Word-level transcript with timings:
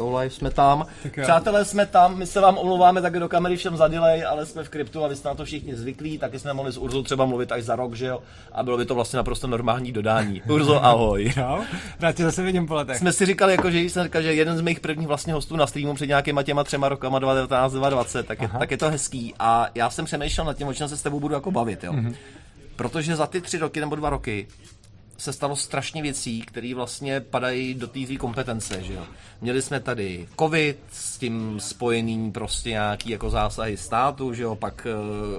Crypto 0.00 0.20
jsme 0.22 0.50
tam. 0.50 0.86
Přátelé, 1.22 1.64
jsme 1.64 1.86
tam, 1.86 2.18
my 2.18 2.26
se 2.26 2.40
vám 2.40 2.58
omlouváme 2.58 3.02
taky 3.02 3.18
do 3.18 3.28
kamery 3.28 3.56
všem 3.56 3.76
za 3.76 3.88
delay, 3.88 4.24
ale 4.24 4.46
jsme 4.46 4.64
v 4.64 4.68
kryptu 4.68 5.04
a 5.04 5.08
vy 5.08 5.16
jste 5.16 5.28
na 5.28 5.34
to 5.34 5.44
všichni 5.44 5.76
zvyklí, 5.76 6.18
taky 6.18 6.38
jsme 6.38 6.52
mohli 6.52 6.72
s 6.72 6.78
Urzou 6.78 7.02
třeba 7.02 7.26
mluvit 7.26 7.52
až 7.52 7.62
za 7.64 7.76
rok, 7.76 7.94
že 7.94 8.06
jo? 8.06 8.22
A 8.52 8.62
bylo 8.62 8.76
by 8.76 8.84
to 8.84 8.94
vlastně 8.94 9.16
naprosto 9.16 9.46
normální 9.46 9.92
dodání. 9.92 10.42
Urzo, 10.48 10.84
ahoj. 10.84 11.32
No, 11.36 11.64
rád 12.00 12.12
tě 12.12 12.24
zase 12.24 12.42
vidím 12.42 12.66
po 12.66 12.74
letech. 12.74 12.96
Jsme 12.96 13.12
si 13.12 13.26
říkali, 13.26 13.52
jako, 13.52 13.70
že 13.70 13.78
jsem 13.80 14.04
říkal, 14.04 14.22
že 14.22 14.34
jeden 14.34 14.56
z 14.56 14.60
mých 14.60 14.80
prvních 14.80 15.08
vlastně 15.08 15.32
hostů 15.32 15.56
na 15.56 15.66
streamu 15.66 15.94
před 15.94 16.06
nějakýma 16.06 16.42
těma 16.42 16.64
třema 16.64 16.88
rokama 16.88 17.18
2019, 17.18 17.72
2020, 17.72 18.26
tak 18.26 18.42
je, 18.42 18.50
tak 18.58 18.70
je 18.70 18.76
to 18.76 18.90
hezký. 18.90 19.34
A 19.38 19.66
já 19.74 19.90
jsem 19.90 20.04
přemýšlel 20.04 20.46
nad 20.46 20.56
tím, 20.56 20.68
o 20.68 20.74
čem 20.74 20.88
se 20.88 20.96
s 20.96 21.02
tebou 21.02 21.20
budu 21.20 21.34
jako 21.34 21.50
bavit, 21.50 21.84
jo. 21.84 21.92
Mm-hmm. 21.92 22.14
Protože 22.76 23.16
za 23.16 23.26
ty 23.26 23.40
tři 23.40 23.58
roky 23.58 23.80
nebo 23.80 23.96
dva 23.96 24.10
roky 24.10 24.46
se 25.20 25.32
stalo 25.32 25.56
strašně 25.56 26.02
věcí, 26.02 26.42
které 26.42 26.74
vlastně 26.74 27.20
padají 27.20 27.74
do 27.74 27.86
té 27.86 28.16
kompetence, 28.18 28.82
že 28.82 28.92
jo. 28.92 29.06
Měli 29.40 29.62
jsme 29.62 29.80
tady 29.80 30.28
covid, 30.38 30.78
s 30.92 31.18
tím 31.18 31.60
spojený 31.60 32.32
prostě 32.32 32.70
nějaký 32.70 33.10
jako 33.10 33.30
zásahy 33.30 33.76
státu, 33.76 34.34
že 34.34 34.42
jo, 34.42 34.56
pak 34.56 34.86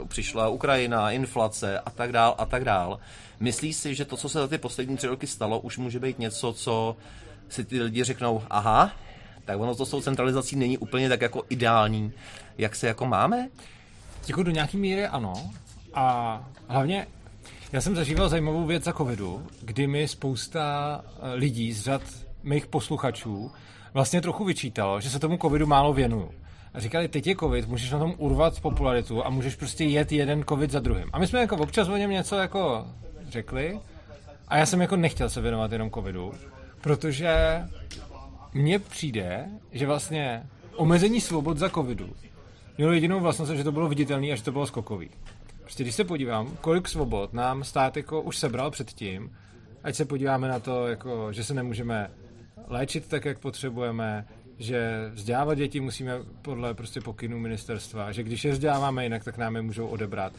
uh, 0.01 0.07
přišla 0.07 0.49
Ukrajina, 0.49 1.11
inflace 1.11 1.79
a 1.79 1.89
tak 1.89 2.11
dál 2.11 2.35
a 2.37 2.45
tak 2.45 2.63
dál. 2.63 2.99
Myslíš 3.39 3.75
si, 3.75 3.95
že 3.95 4.05
to, 4.05 4.17
co 4.17 4.29
se 4.29 4.39
za 4.39 4.47
ty 4.47 4.57
poslední 4.57 4.97
tři 4.97 5.07
roky 5.07 5.27
stalo, 5.27 5.59
už 5.59 5.77
může 5.77 5.99
být 5.99 6.19
něco, 6.19 6.53
co 6.53 6.95
si 7.49 7.65
ty 7.65 7.81
lidi 7.81 8.03
řeknou, 8.03 8.43
aha, 8.49 8.91
tak 9.45 9.59
ono 9.59 9.75
to 9.75 9.85
s 9.85 9.89
tou 9.89 10.01
centralizací 10.01 10.55
není 10.55 10.77
úplně 10.77 11.09
tak 11.09 11.21
jako 11.21 11.43
ideální, 11.49 12.11
jak 12.57 12.75
se 12.75 12.87
jako 12.87 13.05
máme? 13.05 13.49
Jako 14.27 14.43
do 14.43 14.51
nějaký 14.51 14.77
míry 14.77 15.07
ano. 15.07 15.33
A 15.93 16.45
hlavně 16.67 17.07
já 17.71 17.81
jsem 17.81 17.95
zažíval 17.95 18.29
zajímavou 18.29 18.65
věc 18.65 18.83
za 18.83 18.93
covidu, 18.93 19.47
kdy 19.61 19.87
mi 19.87 20.07
spousta 20.07 21.01
eh, 21.05 21.33
lidí 21.33 21.73
z 21.73 21.81
řad 21.81 22.01
mých 22.43 22.67
posluchačů 22.67 23.51
vlastně 23.93 24.21
trochu 24.21 24.45
vyčítalo, 24.45 25.01
že 25.01 25.09
se 25.09 25.19
tomu 25.19 25.37
covidu 25.37 25.67
málo 25.67 25.93
věnuju. 25.93 26.31
A 26.73 26.79
říkali, 26.79 27.07
teď 27.07 27.27
je 27.27 27.35
covid, 27.35 27.67
můžeš 27.67 27.91
na 27.91 27.99
tom 27.99 28.13
urvat 28.17 28.59
popularitu 28.59 29.25
a 29.25 29.29
můžeš 29.29 29.55
prostě 29.55 29.83
jet 29.83 30.11
jeden 30.11 30.43
covid 30.49 30.71
za 30.71 30.79
druhým. 30.79 31.09
A 31.13 31.19
my 31.19 31.27
jsme 31.27 31.39
jako 31.39 31.57
občas 31.57 31.87
o 31.87 31.97
něm 31.97 32.09
něco 32.09 32.35
jako 32.35 32.87
řekli 33.29 33.79
a 34.47 34.57
já 34.57 34.65
jsem 34.65 34.81
jako 34.81 34.95
nechtěl 34.95 35.29
se 35.29 35.41
věnovat 35.41 35.71
jenom 35.71 35.91
covidu, 35.91 36.33
protože 36.81 37.61
mně 38.53 38.79
přijde, 38.79 39.45
že 39.71 39.87
vlastně 39.87 40.43
omezení 40.75 41.21
svobod 41.21 41.57
za 41.57 41.69
covidu 41.69 42.09
mělo 42.77 42.93
jedinou 42.93 43.19
vlastnost, 43.19 43.51
že 43.51 43.63
to 43.63 43.71
bylo 43.71 43.89
viditelné 43.89 44.27
a 44.27 44.35
že 44.35 44.43
to 44.43 44.51
bylo 44.51 44.67
skokový. 44.67 45.09
Prostě 45.61 45.83
když 45.83 45.95
se 45.95 46.03
podívám, 46.03 46.57
kolik 46.61 46.87
svobod 46.87 47.33
nám 47.33 47.63
stát 47.63 47.97
jako 47.97 48.21
už 48.21 48.37
sebral 48.37 48.71
předtím, 48.71 49.31
ať 49.83 49.95
se 49.95 50.05
podíváme 50.05 50.47
na 50.47 50.59
to, 50.59 50.87
jako, 50.87 51.33
že 51.33 51.43
se 51.43 51.53
nemůžeme 51.53 52.11
léčit 52.67 53.07
tak, 53.07 53.25
jak 53.25 53.39
potřebujeme, 53.39 54.27
že 54.57 55.09
vzdělávat 55.13 55.53
děti 55.53 55.79
musíme 55.79 56.19
podle 56.41 56.73
prostě 56.73 57.01
pokynů 57.01 57.39
ministerstva, 57.39 58.11
že 58.11 58.23
když 58.23 58.45
je 58.45 58.51
vzděláváme 58.51 59.03
jinak, 59.03 59.23
tak 59.23 59.37
nám 59.37 59.55
je 59.55 59.61
můžou 59.61 59.87
odebrat. 59.87 60.33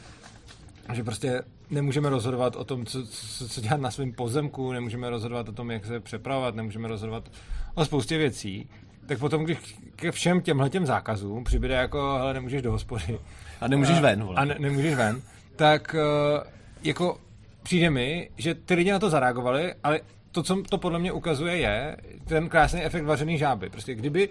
Že 0.92 1.05
prostě 1.05 1.42
nemůžeme 1.70 2.11
rozhodovat 2.11 2.57
o 2.57 2.64
tom, 2.64 2.86
co, 2.86 3.07
co, 3.07 3.48
co 3.48 3.61
dělat 3.61 3.81
na 3.81 3.91
svém 3.91 4.12
pozemku, 4.12 4.73
nemůžeme 4.73 5.11
rozhodovat 5.11 5.48
o 5.48 5.53
tom, 5.53 5.70
jak 5.70 5.86
se 5.86 6.01
přepravovat, 6.01 6.55
nemůžeme 6.55 6.89
rozhodovat 6.89 7.31
o 7.75 7.84
spoustě 7.84 8.19
věcí. 8.19 8.69
Tak 9.06 9.19
potom, 9.19 9.45
když 9.45 9.58
ke 9.97 10.12
všem 10.12 10.41
těmhle 10.41 10.70
těm 10.70 10.86
zákazům 10.86 11.45
přibude 11.45 11.75
jako, 11.75 12.14
hele, 12.19 12.34
nemůžeš 12.34 12.62
do 12.62 12.72
hospody, 12.72 13.19
a 13.61 13.69
nemůžeš 13.69 14.00
ven. 14.00 14.25
Vole. 14.25 14.36
A 14.36 14.45
ne, 14.45 14.56
nemůžeš 14.58 14.95
ven. 14.95 15.22
Tak 15.56 15.97
uh, 15.98 16.45
jako 16.83 17.19
přijde 17.62 17.91
mi, 17.91 18.30
že 18.36 18.55
ty 18.55 18.75
lidi 18.75 18.92
na 18.92 18.98
to 18.98 19.11
zareagovali, 19.11 19.75
ale 19.84 20.00
to, 20.33 20.42
co 20.42 20.62
to 20.62 20.78
podle 20.78 20.98
mě 20.98 21.12
ukazuje, 21.12 21.56
je 21.56 21.97
ten 22.25 22.48
krásný 22.48 22.83
efekt 22.83 23.05
vařený 23.05 23.39
žáby. 23.39 23.70
Prostě 23.70 23.95
kdyby, 23.95 24.28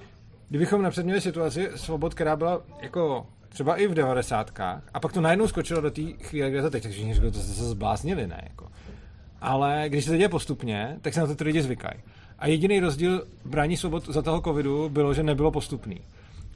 kdybychom 0.50 0.82
napřed 0.82 1.04
měli 1.04 1.22
situaci 1.22 1.70
svobod, 1.76 2.14
která 2.14 2.36
byla 2.36 2.62
jako 2.82 3.28
třeba 3.50 3.76
i 3.76 3.88
v 3.88 3.94
devadesátkách, 3.94 4.84
a 4.94 5.00
pak 5.00 5.14
to 5.14 5.22
najednou 5.22 5.48
skočilo 5.48 5.82
do 5.82 5.92
té 5.92 6.02
chvíle, 6.02 6.50
kde 6.50 6.62
to 6.62 6.70
teď, 6.70 6.84
takže 6.84 6.98
všichni 6.98 7.32
to 7.32 7.40
se 7.40 7.70
zbláznili, 7.70 8.28
ne? 8.28 8.42
Jako. 8.50 8.68
Ale 9.42 9.86
když 9.88 10.06
se 10.06 10.12
to 10.12 10.18
děje 10.18 10.30
postupně, 10.30 10.98
tak 11.02 11.14
se 11.14 11.20
na 11.20 11.28
to 11.28 11.36
ty 11.36 11.44
lidi 11.44 11.62
zvykají. 11.62 12.00
A 12.42 12.48
jediný 12.48 12.80
rozdíl 12.80 13.28
brání 13.46 13.78
svobod 13.78 14.06
za 14.06 14.22
toho 14.22 14.42
covidu 14.42 14.90
bylo, 14.90 15.14
že 15.14 15.24
nebylo 15.24 15.52
postupný. 15.52 16.02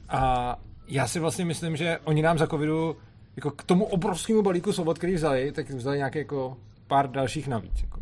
A 0.08 0.56
já 0.88 1.06
si 1.06 1.20
vlastně 1.20 1.44
myslím, 1.44 1.76
že 1.76 1.98
oni 2.04 2.22
nám 2.22 2.38
za 2.38 2.46
covidu 2.46 2.96
jako 3.36 3.50
k 3.50 3.62
tomu 3.62 3.84
obrovskému 3.84 4.42
balíku 4.42 4.72
svobod, 4.72 4.98
který 4.98 5.14
vzali, 5.14 5.52
tak 5.52 5.70
vzali 5.70 5.96
nějaké 5.96 6.18
jako 6.18 6.56
pár 6.86 7.10
dalších 7.10 7.48
navíc. 7.48 7.82
Jako. 7.82 8.00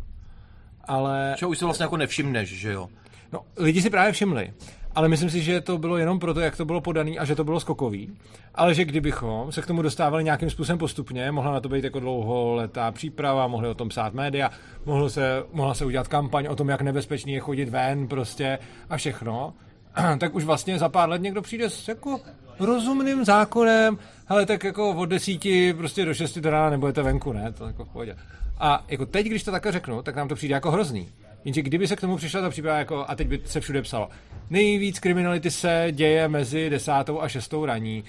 Ale... 0.83 1.35
Čo 1.37 1.49
už 1.49 1.57
si 1.57 1.65
vlastně 1.65 1.83
jako 1.83 1.97
nevšimneš, 1.97 2.49
že 2.49 2.71
jo? 2.71 2.89
No, 3.31 3.41
lidi 3.57 3.81
si 3.81 3.89
právě 3.89 4.11
všimli. 4.11 4.53
Ale 4.95 5.09
myslím 5.09 5.29
si, 5.29 5.41
že 5.41 5.61
to 5.61 5.77
bylo 5.77 5.97
jenom 5.97 6.19
proto, 6.19 6.39
jak 6.39 6.57
to 6.57 6.65
bylo 6.65 6.81
podané 6.81 7.11
a 7.11 7.25
že 7.25 7.35
to 7.35 7.43
bylo 7.43 7.59
skokový. 7.59 8.17
Ale 8.55 8.73
že 8.73 8.85
kdybychom 8.85 9.51
se 9.51 9.61
k 9.61 9.65
tomu 9.65 9.81
dostávali 9.81 10.23
nějakým 10.23 10.49
způsobem 10.49 10.77
postupně, 10.77 11.31
mohla 11.31 11.51
na 11.51 11.59
to 11.59 11.69
být 11.69 11.83
jako 11.83 11.99
dlouholetá 11.99 12.91
příprava, 12.91 13.47
mohli 13.47 13.67
o 13.67 13.73
tom 13.73 13.89
psát 13.89 14.13
média, 14.13 14.51
mohlo 14.85 15.09
se, 15.09 15.43
mohla 15.53 15.73
se 15.73 15.85
udělat 15.85 16.07
kampaň 16.07 16.47
o 16.47 16.55
tom, 16.55 16.69
jak 16.69 16.81
nebezpečný 16.81 17.33
je 17.33 17.39
chodit 17.39 17.69
ven 17.69 18.07
prostě 18.07 18.59
a 18.89 18.97
všechno, 18.97 19.53
tak 20.17 20.35
už 20.35 20.43
vlastně 20.43 20.79
za 20.79 20.89
pár 20.89 21.09
let 21.09 21.21
někdo 21.21 21.41
přijde 21.41 21.69
s 21.69 21.87
jako 21.87 22.19
rozumným 22.59 23.25
zákonem, 23.25 23.97
ale 24.27 24.45
tak 24.45 24.63
jako 24.63 24.89
od 24.89 25.05
desíti 25.05 25.73
prostě 25.73 26.05
do 26.05 26.13
šesti 26.13 26.41
do 26.41 26.49
rána 26.49 26.69
nebudete 26.69 27.01
venku, 27.03 27.33
ne? 27.33 27.51
To 27.51 27.67
jako 27.67 27.85
v 27.85 27.89
pohodě. 27.89 28.15
A 28.59 28.83
jako 28.87 29.05
teď, 29.05 29.25
když 29.25 29.43
to 29.43 29.51
takhle 29.51 29.71
řeknu, 29.71 30.01
tak 30.01 30.15
nám 30.15 30.27
to 30.27 30.35
přijde 30.35 30.53
jako 30.53 30.71
hrozný. 30.71 31.09
Jenže 31.45 31.61
kdyby 31.61 31.87
se 31.87 31.95
k 31.95 32.01
tomu 32.01 32.17
přišla 32.17 32.41
ta 32.41 32.49
příprava 32.49 32.77
jako, 32.77 33.05
a 33.07 33.15
teď 33.15 33.27
by 33.27 33.41
se 33.45 33.59
všude 33.59 33.81
psalo, 33.81 34.09
nejvíc 34.49 34.99
kriminality 34.99 35.51
se 35.51 35.87
děje 35.91 36.27
mezi 36.27 36.69
desátou 36.69 37.21
a 37.21 37.27
šestou 37.27 37.65
raní, 37.65 38.03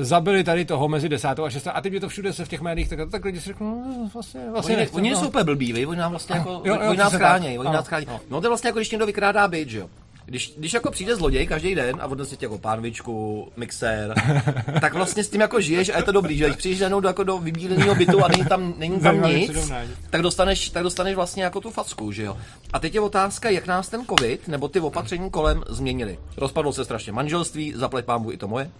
zabili 0.00 0.44
tady 0.44 0.64
toho 0.64 0.88
mezi 0.88 1.08
desátou 1.08 1.44
a 1.44 1.50
šestou 1.50 1.70
a 1.74 1.80
teď 1.80 1.92
by 1.92 2.00
to 2.00 2.08
všude 2.08 2.32
se 2.32 2.44
v 2.44 2.48
těch 2.48 2.60
médiích, 2.60 2.88
tak, 2.88 2.98
tak 3.10 3.24
lidi 3.24 3.40
si 3.40 3.46
řeknou, 3.46 3.84
no, 3.84 4.10
vlastně, 4.14 4.50
vlastně 4.50 4.74
oni, 4.74 4.80
nechcem, 4.80 4.96
oni 4.96 5.10
no. 5.10 5.16
jsou 5.16 5.28
úplně 5.28 5.44
blbí, 5.44 5.86
oni 5.86 5.98
nám 5.98 6.10
vlastně 6.10 6.36
jako, 6.36 6.50
jo, 6.50 6.74
jo, 6.74 6.88
oni 6.88 6.98
nás 6.98 7.14
chrání, 7.14 7.58
oni 7.58 7.70
nás 7.70 7.86
chrání. 7.86 8.06
No 8.30 8.40
to 8.40 8.46
je 8.46 8.48
vlastně 8.48 8.68
jako, 8.68 8.78
když 8.78 8.90
někdo 8.90 9.06
vykrádá 9.06 9.48
byt, 9.48 9.68
že 9.68 9.78
jo? 9.78 9.88
Když, 10.26 10.54
když 10.56 10.72
jako 10.72 10.90
přijde 10.90 11.16
zloděj 11.16 11.46
každý 11.46 11.74
den 11.74 11.96
a 12.00 12.06
odnese 12.06 12.36
ti 12.36 12.44
jako 12.44 12.58
pánvičku, 12.58 13.48
mixér, 13.56 14.14
tak 14.80 14.94
vlastně 14.94 15.24
s 15.24 15.28
tím 15.28 15.40
jako 15.40 15.60
žiješ 15.60 15.88
a 15.88 15.96
je 15.96 16.02
to 16.02 16.12
dobrý, 16.12 16.36
že 16.36 16.44
když 16.44 16.56
přijdeš 16.56 16.80
jenom 16.80 17.02
do, 17.02 17.08
jako 17.08 17.24
do 17.24 17.38
vybíleného 17.38 17.94
bytu 17.94 18.24
a 18.24 18.28
není 18.28 18.44
tam, 18.44 18.74
není 18.78 19.00
tam 19.00 19.22
nic, 19.22 19.72
tak 20.10 20.22
dostaneš, 20.22 20.70
tak 20.70 20.82
dostaneš 20.82 21.14
vlastně 21.14 21.44
jako 21.44 21.60
tu 21.60 21.70
facku, 21.70 22.12
že 22.12 22.22
jo. 22.22 22.36
A 22.72 22.78
teď 22.78 22.94
je 22.94 23.00
otázka, 23.00 23.50
jak 23.50 23.66
nás 23.66 23.88
ten 23.88 24.06
covid 24.06 24.48
nebo 24.48 24.68
ty 24.68 24.80
opatření 24.80 25.30
kolem 25.30 25.62
změnili. 25.68 26.18
Rozpadlo 26.36 26.72
se 26.72 26.84
strašně 26.84 27.12
manželství, 27.12 27.72
zaplať 27.76 28.04
pámbu 28.04 28.32
i 28.32 28.36
to 28.36 28.48
moje, 28.48 28.70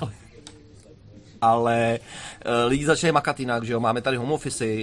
ale 0.00 0.12
ale 1.40 1.98
uh, 2.46 2.52
lidi 2.70 2.86
začínají 2.86 3.12
makat 3.12 3.40
jinak, 3.40 3.64
že 3.64 3.72
jo, 3.72 3.80
máme 3.80 4.02
tady 4.02 4.16
home 4.16 4.32
office, 4.32 4.64
uh, 4.64 4.80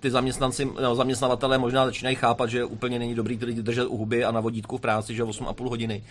ty 0.00 0.10
zaměstnanci, 0.10 0.68
no, 0.82 0.94
zaměstnavatelé 0.94 1.58
možná 1.58 1.84
začínají 1.84 2.16
chápat, 2.16 2.50
že 2.50 2.64
úplně 2.64 2.98
není 2.98 3.14
dobrý 3.14 3.38
ty 3.38 3.44
lidi 3.44 3.62
držet 3.62 3.86
u 3.86 3.96
huby 3.96 4.24
a 4.24 4.30
na 4.30 4.40
vodítku 4.40 4.78
v 4.78 4.80
práci, 4.80 5.14
že 5.14 5.24
8,5 5.24 5.68
hodiny. 5.68 6.02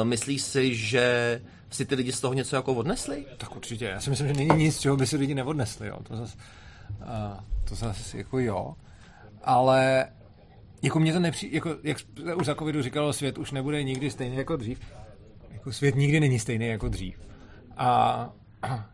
Uh, 0.00 0.08
myslíš 0.08 0.42
si, 0.42 0.74
že 0.74 1.40
si 1.70 1.84
ty 1.84 1.94
lidi 1.94 2.12
z 2.12 2.20
toho 2.20 2.34
něco 2.34 2.56
jako 2.56 2.74
odnesli? 2.74 3.24
Tak 3.38 3.56
určitě, 3.56 3.84
já 3.84 4.00
si 4.00 4.10
myslím, 4.10 4.28
že 4.28 4.34
není 4.34 4.64
nic, 4.64 4.80
čeho 4.80 4.96
by 4.96 5.06
si 5.06 5.16
lidi 5.16 5.34
neodnesli, 5.34 5.88
jo. 5.88 5.98
To 6.02 6.16
zase, 6.16 6.36
uh, 7.00 7.40
to 7.68 7.74
zase 7.74 8.18
jako 8.18 8.38
jo, 8.38 8.74
ale 9.44 10.06
jako 10.82 11.00
mě 11.00 11.12
to 11.12 11.20
nepřijde, 11.20 11.56
jako, 11.56 11.76
jak 11.82 11.98
už 12.36 12.46
za 12.46 12.54
covidu 12.54 12.82
říkalo, 12.82 13.12
svět 13.12 13.38
už 13.38 13.52
nebude 13.52 13.82
nikdy 13.82 14.10
stejný 14.10 14.36
jako 14.36 14.56
dřív. 14.56 14.80
Jako 15.52 15.72
svět 15.72 15.94
nikdy 15.94 16.20
není 16.20 16.38
stejný 16.38 16.66
jako 16.66 16.88
dřív. 16.88 17.16
A 17.76 18.30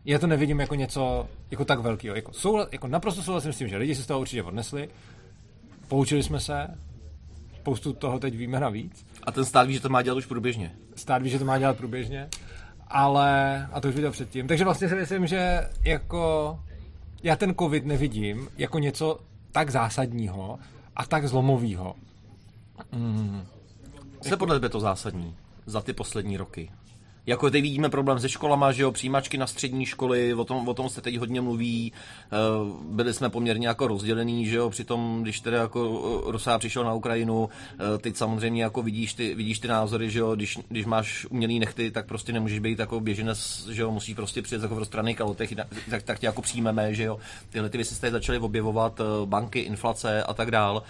já 0.05 0.19
to 0.19 0.27
nevidím 0.27 0.59
jako 0.59 0.75
něco 0.75 1.29
jako 1.51 1.65
tak 1.65 1.79
velkého. 1.79 2.15
Jako, 2.15 2.33
souhlas, 2.33 2.67
jako 2.71 2.87
naprosto 2.87 3.23
souhlasím 3.23 3.53
s 3.53 3.57
tím, 3.57 3.67
že 3.67 3.77
lidi 3.77 3.95
si 3.95 4.03
z 4.03 4.07
toho 4.07 4.19
určitě 4.19 4.43
odnesli, 4.43 4.89
poučili 5.87 6.23
jsme 6.23 6.39
se, 6.39 6.67
spoustu 7.55 7.93
toho 7.93 8.19
teď 8.19 8.37
víme 8.37 8.59
navíc. 8.59 9.05
A 9.23 9.31
ten 9.31 9.45
stát 9.45 9.67
ví, 9.67 9.73
že 9.73 9.79
to 9.79 9.89
má 9.89 10.01
dělat 10.01 10.17
už 10.17 10.25
průběžně. 10.25 10.75
Stát 10.95 11.21
ví, 11.21 11.29
že 11.29 11.39
to 11.39 11.45
má 11.45 11.57
dělat 11.57 11.77
průběžně, 11.77 12.29
ale, 12.87 13.67
a 13.71 13.81
to 13.81 13.87
už 13.87 13.95
viděl 13.95 14.11
předtím. 14.11 14.47
Takže 14.47 14.63
vlastně 14.63 14.89
si 14.89 14.95
myslím, 14.95 15.27
že 15.27 15.69
jako 15.83 16.59
já 17.23 17.35
ten 17.35 17.55
covid 17.55 17.85
nevidím 17.85 18.49
jako 18.57 18.79
něco 18.79 19.19
tak 19.51 19.69
zásadního 19.69 20.59
a 20.95 21.05
tak 21.05 21.27
zlomového. 21.27 21.95
Mm. 22.91 23.45
Co 24.21 24.29
je 24.29 24.37
podle 24.37 24.55
tebe 24.55 24.69
to 24.69 24.79
zásadní 24.79 25.35
za 25.65 25.81
ty 25.81 25.93
poslední 25.93 26.37
roky? 26.37 26.71
Jako 27.27 27.49
teď 27.49 27.61
vidíme 27.61 27.89
problém 27.89 28.19
se 28.19 28.29
školama, 28.29 28.71
že 28.71 28.83
jo, 28.83 28.91
přijímačky 28.91 29.37
na 29.37 29.47
střední 29.47 29.85
školy, 29.85 30.33
o 30.33 30.45
tom, 30.45 30.67
o 30.67 30.73
tom 30.73 30.89
se 30.89 31.01
teď 31.01 31.17
hodně 31.17 31.41
mluví. 31.41 31.93
Eh, 31.93 32.29
byli 32.89 33.13
jsme 33.13 33.29
poměrně 33.29 33.67
jako 33.67 33.87
rozdělení, 33.87 34.45
že 34.45 34.57
jo, 34.57 34.69
přitom, 34.69 35.19
když 35.23 35.39
tedy 35.39 35.57
jako 35.57 36.03
eh, 36.27 36.31
Rusá 36.31 36.59
přišel 36.59 36.83
na 36.83 36.93
Ukrajinu, 36.93 37.49
eh, 37.73 37.97
teď 37.97 38.15
samozřejmě 38.15 38.63
jako 38.63 38.81
vidíš 38.81 39.13
ty, 39.13 39.35
vidíš 39.35 39.59
ty 39.59 39.67
názory, 39.67 40.09
že 40.09 40.19
jo, 40.19 40.35
když, 40.35 40.59
když 40.69 40.85
máš 40.85 41.25
umělý 41.29 41.59
nechty, 41.59 41.91
tak 41.91 42.05
prostě 42.05 42.33
nemůžeš 42.33 42.59
být 42.59 42.79
jako 42.79 42.99
běženec, 42.99 43.67
že 43.71 43.81
jo, 43.81 43.91
musíš 43.91 44.15
prostě 44.15 44.41
přijet 44.41 44.61
jako 44.61 44.75
v 44.75 44.79
rozstraných 44.79 45.17
kalotech, 45.17 45.53
tak, 45.89 46.03
tak 46.03 46.19
tě 46.19 46.25
jako 46.25 46.41
přijmeme, 46.41 46.93
že 46.93 47.03
jo. 47.03 47.19
Tyhle 47.49 47.69
ty 47.69 47.77
věci 47.77 47.95
se 47.95 48.11
začaly 48.11 48.39
objevovat, 48.39 49.01
banky, 49.25 49.59
inflace 49.59 50.23
a 50.23 50.33
tak 50.33 50.51
dál. 50.51 50.83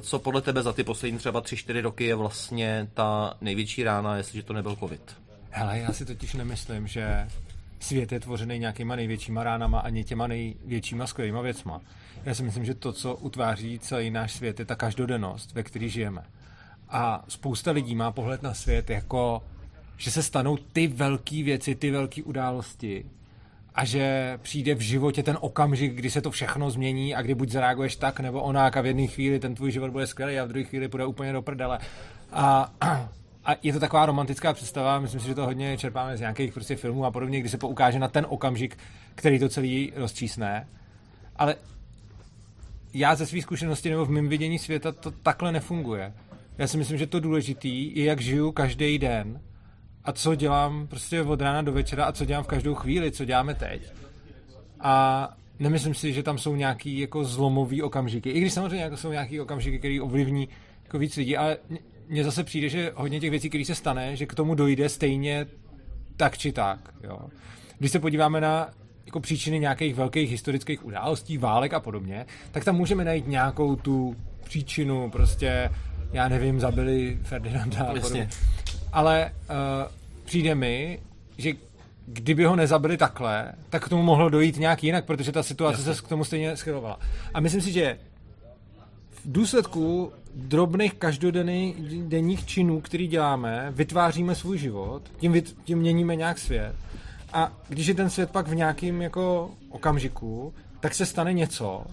Co 0.00 0.18
podle 0.18 0.40
tebe 0.40 0.62
za 0.62 0.72
ty 0.72 0.84
poslední 0.84 1.18
třeba 1.18 1.42
3-4 1.42 1.82
roky 1.82 2.04
je 2.04 2.14
vlastně 2.14 2.88
ta 2.94 3.34
největší 3.40 3.82
rána, 3.82 4.16
jestliže 4.16 4.42
to 4.42 4.52
nebyl 4.52 4.76
covid? 4.76 5.25
Hele, 5.58 5.78
já 5.78 5.92
si 5.92 6.04
totiž 6.04 6.34
nemyslím, 6.34 6.86
že 6.86 7.28
svět 7.80 8.12
je 8.12 8.20
tvořený 8.20 8.58
nějakýma 8.58 8.96
největšíma 8.96 9.44
ránama 9.44 9.80
ani 9.80 10.04
těma 10.04 10.26
největšíma 10.26 11.06
skvělýma 11.06 11.40
věcma. 11.40 11.80
Já 12.24 12.34
si 12.34 12.42
myslím, 12.42 12.64
že 12.64 12.74
to, 12.74 12.92
co 12.92 13.16
utváří 13.16 13.78
celý 13.78 14.10
náš 14.10 14.32
svět, 14.32 14.58
je 14.58 14.64
ta 14.64 14.74
každodennost, 14.74 15.52
ve 15.52 15.62
které 15.62 15.88
žijeme. 15.88 16.22
A 16.88 17.24
spousta 17.28 17.70
lidí 17.70 17.94
má 17.94 18.12
pohled 18.12 18.42
na 18.42 18.54
svět 18.54 18.90
jako, 18.90 19.42
že 19.96 20.10
se 20.10 20.22
stanou 20.22 20.56
ty 20.56 20.86
velké 20.86 21.42
věci, 21.42 21.74
ty 21.74 21.90
velké 21.90 22.22
události 22.22 23.06
a 23.74 23.84
že 23.84 24.38
přijde 24.42 24.74
v 24.74 24.80
životě 24.80 25.22
ten 25.22 25.38
okamžik, 25.40 25.94
kdy 25.94 26.10
se 26.10 26.20
to 26.20 26.30
všechno 26.30 26.70
změní 26.70 27.14
a 27.14 27.22
kdy 27.22 27.34
buď 27.34 27.50
zareaguješ 27.50 27.96
tak 27.96 28.20
nebo 28.20 28.42
onak 28.42 28.76
a 28.76 28.80
v 28.80 28.86
jedné 28.86 29.06
chvíli 29.06 29.38
ten 29.38 29.54
tvůj 29.54 29.70
život 29.70 29.90
bude 29.90 30.06
skvělý 30.06 30.38
a 30.38 30.44
v 30.44 30.48
druhé 30.48 30.64
chvíli 30.64 30.88
bude 30.88 31.06
úplně 31.06 31.32
do 31.32 31.42
prdele. 31.42 31.78
A 32.32 32.72
a 33.46 33.56
je 33.62 33.72
to 33.72 33.80
taková 33.80 34.06
romantická 34.06 34.52
představa, 34.52 35.00
myslím 35.00 35.20
si, 35.20 35.26
že 35.26 35.34
to 35.34 35.46
hodně 35.46 35.78
čerpáme 35.78 36.16
z 36.16 36.20
nějakých 36.20 36.52
prostě 36.52 36.76
filmů 36.76 37.04
a 37.04 37.10
podobně, 37.10 37.40
kdy 37.40 37.48
se 37.48 37.58
poukáže 37.58 37.98
na 37.98 38.08
ten 38.08 38.26
okamžik, 38.28 38.78
který 39.14 39.38
to 39.38 39.48
celý 39.48 39.92
rozčísne. 39.96 40.68
Ale 41.36 41.56
já 42.94 43.14
ze 43.14 43.26
své 43.26 43.42
zkušenosti 43.42 43.90
nebo 43.90 44.04
v 44.04 44.10
mém 44.10 44.28
vidění 44.28 44.58
světa 44.58 44.92
to 44.92 45.10
takhle 45.10 45.52
nefunguje. 45.52 46.12
Já 46.58 46.66
si 46.66 46.78
myslím, 46.78 46.98
že 46.98 47.06
to 47.06 47.20
důležitý 47.20 47.98
je, 47.98 48.04
jak 48.04 48.20
žiju 48.20 48.52
každý 48.52 48.98
den 48.98 49.40
a 50.04 50.12
co 50.12 50.34
dělám 50.34 50.86
prostě 50.86 51.22
od 51.22 51.40
rána 51.40 51.62
do 51.62 51.72
večera 51.72 52.04
a 52.04 52.12
co 52.12 52.24
dělám 52.24 52.44
v 52.44 52.46
každou 52.46 52.74
chvíli, 52.74 53.12
co 53.12 53.24
děláme 53.24 53.54
teď. 53.54 53.92
A 54.80 55.28
nemyslím 55.58 55.94
si, 55.94 56.12
že 56.12 56.22
tam 56.22 56.38
jsou 56.38 56.56
nějaký 56.56 56.98
jako 56.98 57.24
zlomový 57.24 57.82
okamžiky. 57.82 58.30
I 58.30 58.40
když 58.40 58.52
samozřejmě 58.52 58.84
jako 58.84 58.96
jsou 58.96 59.12
nějaký 59.12 59.40
okamžiky, 59.40 59.78
který 59.78 60.00
ovlivní 60.00 60.48
jako 60.84 60.98
víc 60.98 61.16
lidí, 61.16 61.36
ale 61.36 61.56
mně 62.08 62.24
zase 62.24 62.44
přijde, 62.44 62.68
že 62.68 62.92
hodně 62.94 63.20
těch 63.20 63.30
věcí, 63.30 63.48
které 63.48 63.64
se 63.64 63.74
stane, 63.74 64.16
že 64.16 64.26
k 64.26 64.34
tomu 64.34 64.54
dojde 64.54 64.88
stejně 64.88 65.46
tak 66.16 66.38
či 66.38 66.52
tak. 66.52 66.94
Jo. 67.02 67.18
Když 67.78 67.92
se 67.92 67.98
podíváme 67.98 68.40
na 68.40 68.70
jako 69.06 69.20
příčiny 69.20 69.58
nějakých 69.58 69.94
velkých 69.94 70.30
historických 70.30 70.84
událostí, 70.84 71.38
válek 71.38 71.74
a 71.74 71.80
podobně, 71.80 72.26
tak 72.50 72.64
tam 72.64 72.76
můžeme 72.76 73.04
najít 73.04 73.28
nějakou 73.28 73.76
tu 73.76 74.16
příčinu, 74.44 75.10
prostě, 75.10 75.70
já 76.12 76.28
nevím, 76.28 76.60
zabili 76.60 77.18
Ferdinanda 77.22 77.84
a 77.84 77.92
podobně. 77.92 78.28
Ale 78.92 79.32
uh, 79.50 79.56
přijde 80.24 80.54
mi, 80.54 80.98
že 81.38 81.52
kdyby 82.06 82.44
ho 82.44 82.56
nezabili 82.56 82.96
takhle, 82.96 83.52
tak 83.70 83.84
k 83.84 83.88
tomu 83.88 84.02
mohlo 84.02 84.28
dojít 84.28 84.58
nějak 84.58 84.84
jinak, 84.84 85.04
protože 85.04 85.32
ta 85.32 85.42
situace 85.42 85.80
Jasně. 85.80 85.94
se 85.94 86.02
k 86.02 86.08
tomu 86.08 86.24
stejně 86.24 86.56
schylovala. 86.56 86.98
A 87.34 87.40
myslím 87.40 87.62
si, 87.62 87.72
že 87.72 87.98
důsledku 89.26 90.12
drobných 90.34 90.94
každodenních 90.94 92.46
činů, 92.46 92.80
který 92.80 93.06
děláme, 93.06 93.66
vytváříme 93.70 94.34
svůj 94.34 94.58
život, 94.58 95.02
tím, 95.18 95.42
tím 95.64 95.78
měníme 95.78 96.16
nějak 96.16 96.38
svět. 96.38 96.74
A 97.32 97.52
když 97.68 97.86
je 97.86 97.94
ten 97.94 98.10
svět 98.10 98.30
pak 98.30 98.48
v 98.48 98.54
nějakém 98.54 99.02
jako 99.02 99.50
okamžiku, 99.70 100.54
tak 100.80 100.94
se 100.94 101.06
stane 101.06 101.32
něco, 101.32 101.84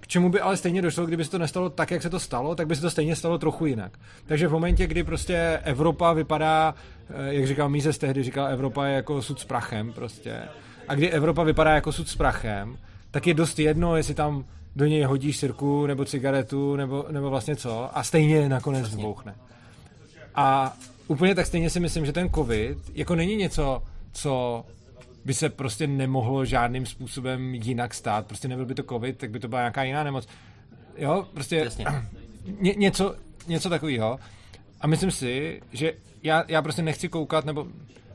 k 0.00 0.06
čemu 0.06 0.30
by 0.30 0.40
ale 0.40 0.56
stejně 0.56 0.82
došlo, 0.82 1.06
kdyby 1.06 1.24
se 1.24 1.30
to 1.30 1.38
nestalo 1.38 1.70
tak, 1.70 1.90
jak 1.90 2.02
se 2.02 2.10
to 2.10 2.20
stalo, 2.20 2.54
tak 2.54 2.66
by 2.66 2.76
se 2.76 2.82
to 2.82 2.90
stejně 2.90 3.16
stalo 3.16 3.38
trochu 3.38 3.66
jinak. 3.66 3.98
Takže 4.26 4.48
v 4.48 4.52
momentě, 4.52 4.86
kdy 4.86 5.04
prostě 5.04 5.60
Evropa 5.64 6.12
vypadá, 6.12 6.74
eh, 7.10 7.34
jak 7.34 7.46
říkal 7.46 7.68
Mízes 7.68 7.98
tehdy, 7.98 8.22
říkal, 8.22 8.46
Evropa 8.46 8.86
je 8.86 8.94
jako 8.94 9.22
sud 9.22 9.40
s 9.40 9.44
prachem 9.44 9.92
prostě. 9.92 10.42
A 10.88 10.94
kdy 10.94 11.10
Evropa 11.10 11.42
vypadá 11.42 11.74
jako 11.74 11.92
sud 11.92 12.08
s 12.08 12.16
prachem, 12.16 12.78
tak 13.10 13.26
je 13.26 13.34
dost 13.34 13.58
jedno, 13.58 13.96
jestli 13.96 14.14
tam 14.14 14.44
do 14.76 14.86
něj 14.86 15.02
hodíš 15.02 15.36
sirku 15.36 15.86
nebo 15.86 16.04
cigaretu 16.04 16.76
nebo, 16.76 17.06
nebo 17.10 17.30
vlastně 17.30 17.56
co 17.56 17.98
a 17.98 18.02
stejně 18.02 18.48
nakonec 18.48 18.86
zbouchne. 18.86 19.34
A 20.34 20.76
úplně 21.08 21.34
tak 21.34 21.46
stejně 21.46 21.70
si 21.70 21.80
myslím, 21.80 22.06
že 22.06 22.12
ten 22.12 22.30
covid 22.30 22.78
jako 22.94 23.14
není 23.14 23.36
něco, 23.36 23.82
co 24.12 24.64
by 25.24 25.34
se 25.34 25.48
prostě 25.48 25.86
nemohlo 25.86 26.44
žádným 26.44 26.86
způsobem 26.86 27.54
jinak 27.54 27.94
stát. 27.94 28.26
Prostě 28.26 28.48
nebyl 28.48 28.66
by 28.66 28.74
to 28.74 28.82
covid, 28.82 29.18
tak 29.18 29.30
by 29.30 29.40
to 29.40 29.48
byla 29.48 29.60
nějaká 29.60 29.82
jiná 29.82 30.04
nemoc. 30.04 30.28
Jo, 30.96 31.26
prostě 31.34 31.68
ně, 32.60 32.74
něco, 32.76 33.14
něco 33.46 33.70
takového. 33.70 34.18
A 34.80 34.86
myslím 34.86 35.10
si, 35.10 35.62
že 35.72 35.92
já, 36.22 36.44
já 36.48 36.62
prostě 36.62 36.82
nechci 36.82 37.08
koukat, 37.08 37.44
nebo 37.44 37.66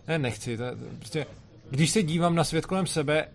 ne, 0.08 0.20
nechci, 0.20 0.58
to, 0.58 0.64
prostě 0.98 1.26
když 1.70 1.92
se 1.92 2.04
dívám 2.04 2.36
na 2.36 2.44
svět 2.44 2.66
kolem 2.66 2.88
sebe, 2.88 3.28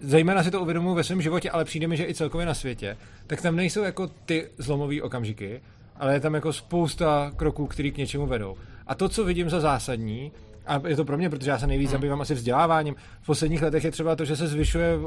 zejména 0.00 0.42
si 0.42 0.50
to 0.50 0.62
uvědomuji 0.62 0.94
ve 0.94 1.04
svém 1.04 1.22
životě, 1.22 1.50
ale 1.50 1.64
přijde 1.64 1.88
mi, 1.88 1.96
že 1.96 2.08
i 2.08 2.14
celkově 2.14 2.46
na 2.46 2.54
světě, 2.54 2.96
tak 3.26 3.42
tam 3.42 3.56
nejsou 3.56 3.82
jako 3.82 4.06
ty 4.06 4.48
zlomové 4.58 5.02
okamžiky, 5.02 5.60
ale 5.96 6.14
je 6.14 6.20
tam 6.20 6.34
jako 6.34 6.52
spousta 6.52 7.32
kroků, 7.36 7.66
které 7.66 7.90
k 7.90 7.96
něčemu 7.96 8.26
vedou. 8.26 8.56
A 8.86 8.94
to, 8.94 9.08
co 9.08 9.24
vidím 9.24 9.50
za 9.50 9.60
zásadní, 9.60 10.32
a 10.66 10.88
je 10.88 10.96
to 10.96 11.04
pro 11.04 11.16
mě, 11.16 11.30
protože 11.30 11.50
já 11.50 11.58
se 11.58 11.66
nejvíc 11.66 11.90
hmm. 11.90 11.92
zabývám 11.92 12.20
asi 12.20 12.34
vzděláváním. 12.34 12.94
V 13.20 13.26
posledních 13.26 13.62
letech 13.62 13.84
je 13.84 13.90
třeba 13.90 14.16
to, 14.16 14.24
že 14.24 14.36
se 14.36 14.46
zvyšuje 14.46 14.96
uh, 14.96 15.02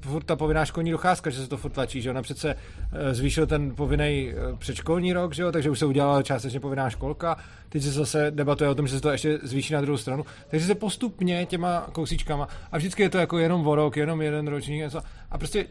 furt 0.00 0.24
ta 0.24 0.36
povinná 0.36 0.64
školní 0.64 0.90
docházka, 0.90 1.30
že 1.30 1.40
se 1.40 1.48
to 1.48 1.56
furt 1.56 1.70
tlačí, 1.70 2.02
že 2.02 2.10
ona 2.10 2.22
přece 2.22 2.54
uh, 2.54 2.98
zvýšil 3.12 3.46
ten 3.46 3.74
povinný 3.74 4.32
uh, 4.34 4.58
předškolní 4.58 5.12
rok, 5.12 5.34
že 5.34 5.42
jo, 5.42 5.52
takže 5.52 5.70
už 5.70 5.78
se 5.78 5.86
udělala 5.86 6.22
částečně 6.22 6.60
povinná 6.60 6.90
školka. 6.90 7.36
Teď 7.68 7.82
se 7.82 7.90
zase 7.90 8.30
debatuje 8.30 8.70
o 8.70 8.74
tom, 8.74 8.86
že 8.86 8.94
se 8.94 9.00
to 9.00 9.10
ještě 9.10 9.38
zvýší 9.42 9.74
na 9.74 9.80
druhou 9.80 9.96
stranu. 9.96 10.24
Takže 10.48 10.66
se 10.66 10.74
postupně 10.74 11.46
těma 11.46 11.86
kousíčkama 11.92 12.48
a 12.72 12.78
vždycky 12.78 13.02
je 13.02 13.08
to 13.08 13.18
jako 13.18 13.38
jenom 13.38 13.66
o 13.66 13.74
rok, 13.74 13.96
jenom 13.96 14.22
jeden 14.22 14.48
ročník 14.48 14.84
a 15.30 15.38
prostě 15.38 15.66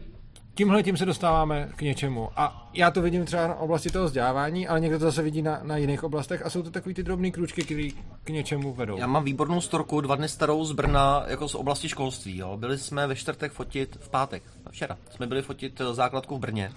tímhle 0.58 0.82
tím 0.82 0.96
se 0.96 1.04
dostáváme 1.04 1.68
k 1.76 1.82
něčemu. 1.82 2.30
A 2.36 2.70
já 2.74 2.90
to 2.90 3.02
vidím 3.02 3.24
třeba 3.24 3.46
na 3.46 3.54
oblasti 3.54 3.90
toho 3.90 4.04
vzdělávání, 4.04 4.68
ale 4.68 4.80
někdo 4.80 4.98
to 4.98 5.04
zase 5.04 5.22
vidí 5.22 5.42
na, 5.42 5.60
na 5.62 5.76
jiných 5.76 6.04
oblastech 6.04 6.46
a 6.46 6.50
jsou 6.50 6.62
to 6.62 6.70
takový 6.70 6.94
ty 6.94 7.02
drobné 7.02 7.30
kručky, 7.30 7.62
které 7.62 7.88
k 8.24 8.30
něčemu 8.30 8.72
vedou. 8.72 8.98
Já 8.98 9.06
mám 9.06 9.24
výbornou 9.24 9.60
storku, 9.60 10.00
dva 10.00 10.16
dny 10.16 10.28
starou 10.28 10.64
z 10.64 10.72
Brna, 10.72 11.24
jako 11.26 11.48
z 11.48 11.54
oblasti 11.54 11.88
školství. 11.88 12.36
Jo. 12.36 12.56
Byli 12.56 12.78
jsme 12.78 13.06
ve 13.06 13.16
čtvrtek 13.16 13.52
fotit, 13.52 13.98
v 14.00 14.08
pátek, 14.08 14.42
včera, 14.70 14.98
jsme 15.10 15.26
byli 15.26 15.42
fotit 15.42 15.80
eh, 15.80 15.94
základku 15.94 16.36
v 16.36 16.40
Brně 16.40 16.70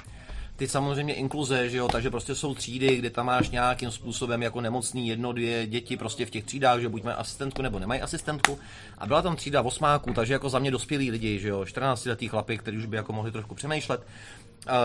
ty 0.56 0.68
samozřejmě 0.68 1.14
inkluze, 1.14 1.70
že 1.70 1.78
jo, 1.78 1.88
takže 1.88 2.10
prostě 2.10 2.36
jsou 2.36 2.56
třídy, 2.56 2.96
kde 2.96 3.10
tam 3.10 3.26
máš 3.26 3.50
nějakým 3.50 3.92
způsobem 3.92 4.44
jako 4.44 4.62
nemocný 4.62 5.08
jedno, 5.08 5.34
dvě 5.34 5.68
děti 5.68 5.98
prostě 5.98 6.26
v 6.26 6.30
těch 6.30 6.44
třídách, 6.44 6.82
že 6.82 6.90
buď 6.90 7.04
mají 7.04 7.16
asistentku 7.18 7.62
nebo 7.62 7.80
nemají 7.80 8.02
asistentku. 8.02 8.60
A 8.98 9.08
byla 9.08 9.22
tam 9.22 9.36
třída 9.36 9.62
osmáků, 9.62 10.14
takže 10.14 10.34
jako 10.34 10.50
za 10.50 10.60
mě 10.60 10.72
dospělí 10.72 11.12
lidi, 11.12 11.40
že 11.40 11.50
jo, 11.50 11.66
14 11.66 12.06
letý 12.06 12.28
chlapy, 12.28 12.58
kteří 12.58 12.78
už 12.78 12.86
by 12.86 12.98
jako 12.98 13.14
mohli 13.14 13.32
trošku 13.32 13.56
přemýšlet. 13.56 14.08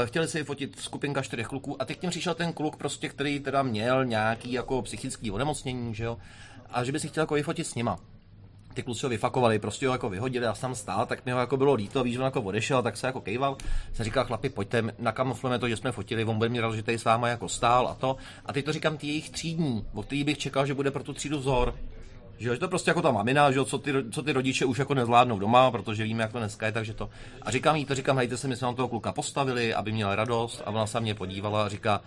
Chtěli 0.04 0.28
si 0.28 0.44
fotit 0.44 0.80
skupinka 0.80 1.22
čtyřech 1.22 1.46
kluků 1.46 1.82
a 1.82 1.84
teď 1.84 1.98
k 1.98 2.02
něm 2.02 2.10
přišel 2.10 2.34
ten 2.34 2.52
kluk 2.52 2.76
prostě, 2.76 3.08
který 3.08 3.40
teda 3.40 3.62
měl 3.62 4.04
nějaký 4.04 4.52
jako 4.52 4.82
psychický 4.82 5.30
onemocnění, 5.30 5.94
že 5.94 6.04
jo, 6.04 6.18
a 6.70 6.84
že 6.84 6.92
by 6.92 7.00
si 7.00 7.08
chtěl 7.08 7.22
jako 7.22 7.34
vyfotit 7.34 7.66
s 7.66 7.74
nima 7.74 7.98
ty 8.76 8.82
kluci 8.82 9.06
ho 9.06 9.10
vyfakovali, 9.10 9.58
prostě 9.58 9.86
ho 9.86 9.94
jako 9.94 10.10
vyhodili 10.10 10.46
a 10.46 10.52
tam 10.52 10.74
stál, 10.74 11.06
tak 11.06 11.26
mi 11.26 11.32
ho 11.32 11.38
jako 11.38 11.56
bylo 11.56 11.74
líto, 11.74 12.04
víš, 12.04 12.16
on 12.16 12.24
jako 12.24 12.42
odešel, 12.42 12.82
tak 12.82 12.96
se 12.96 13.06
jako 13.06 13.20
kejval. 13.20 13.56
Jsem 13.92 14.04
říkal, 14.04 14.24
chlapi, 14.24 14.48
pojďte, 14.48 14.82
nakamuflujeme 14.98 15.58
to, 15.58 15.68
že 15.68 15.76
jsme 15.76 15.92
fotili, 15.92 16.24
on 16.24 16.36
bude 16.36 16.48
mi 16.48 16.60
rád, 16.60 16.74
že 16.74 16.82
tady 16.82 16.98
s 16.98 17.04
váma 17.04 17.28
jako 17.28 17.48
stál 17.48 17.88
a 17.88 17.94
to. 17.94 18.16
A 18.46 18.52
teď 18.52 18.64
to 18.64 18.72
říkám 18.72 18.96
ty 18.96 19.06
jejich 19.06 19.30
třídní, 19.30 19.86
o 19.94 20.02
který 20.02 20.24
bych 20.24 20.38
čekal, 20.38 20.66
že 20.66 20.74
bude 20.74 20.90
pro 20.90 21.02
tu 21.02 21.12
třídu 21.12 21.38
vzor. 21.38 21.74
Že, 22.38 22.50
že 22.50 22.56
to 22.56 22.68
prostě 22.68 22.90
jako 22.90 23.02
ta 23.02 23.10
mamina, 23.10 23.50
že 23.50 23.64
co 23.64 23.78
ty, 23.78 23.92
co 24.12 24.22
ty 24.22 24.32
rodiče 24.32 24.64
už 24.64 24.78
jako 24.78 24.94
nezvládnou 24.94 25.38
doma, 25.38 25.70
protože 25.70 26.04
víme, 26.04 26.22
jak 26.22 26.32
to 26.32 26.38
dneska 26.38 26.66
je, 26.66 26.72
takže 26.72 26.94
to. 26.94 27.08
A 27.42 27.50
říkám 27.50 27.76
jí 27.76 27.84
to, 27.84 27.94
říkám, 27.94 28.16
hejte 28.16 28.36
se, 28.36 28.48
my 28.48 28.56
jsme 28.56 28.66
na 28.66 28.74
toho 28.74 28.88
kluka 28.88 29.12
postavili, 29.12 29.74
aby 29.74 29.92
měl 29.92 30.14
radost 30.14 30.62
a 30.66 30.70
ona 30.70 30.86
se 30.86 31.00
mě 31.00 31.14
podívala 31.14 31.64
a 31.64 31.68
říká, 31.68 32.00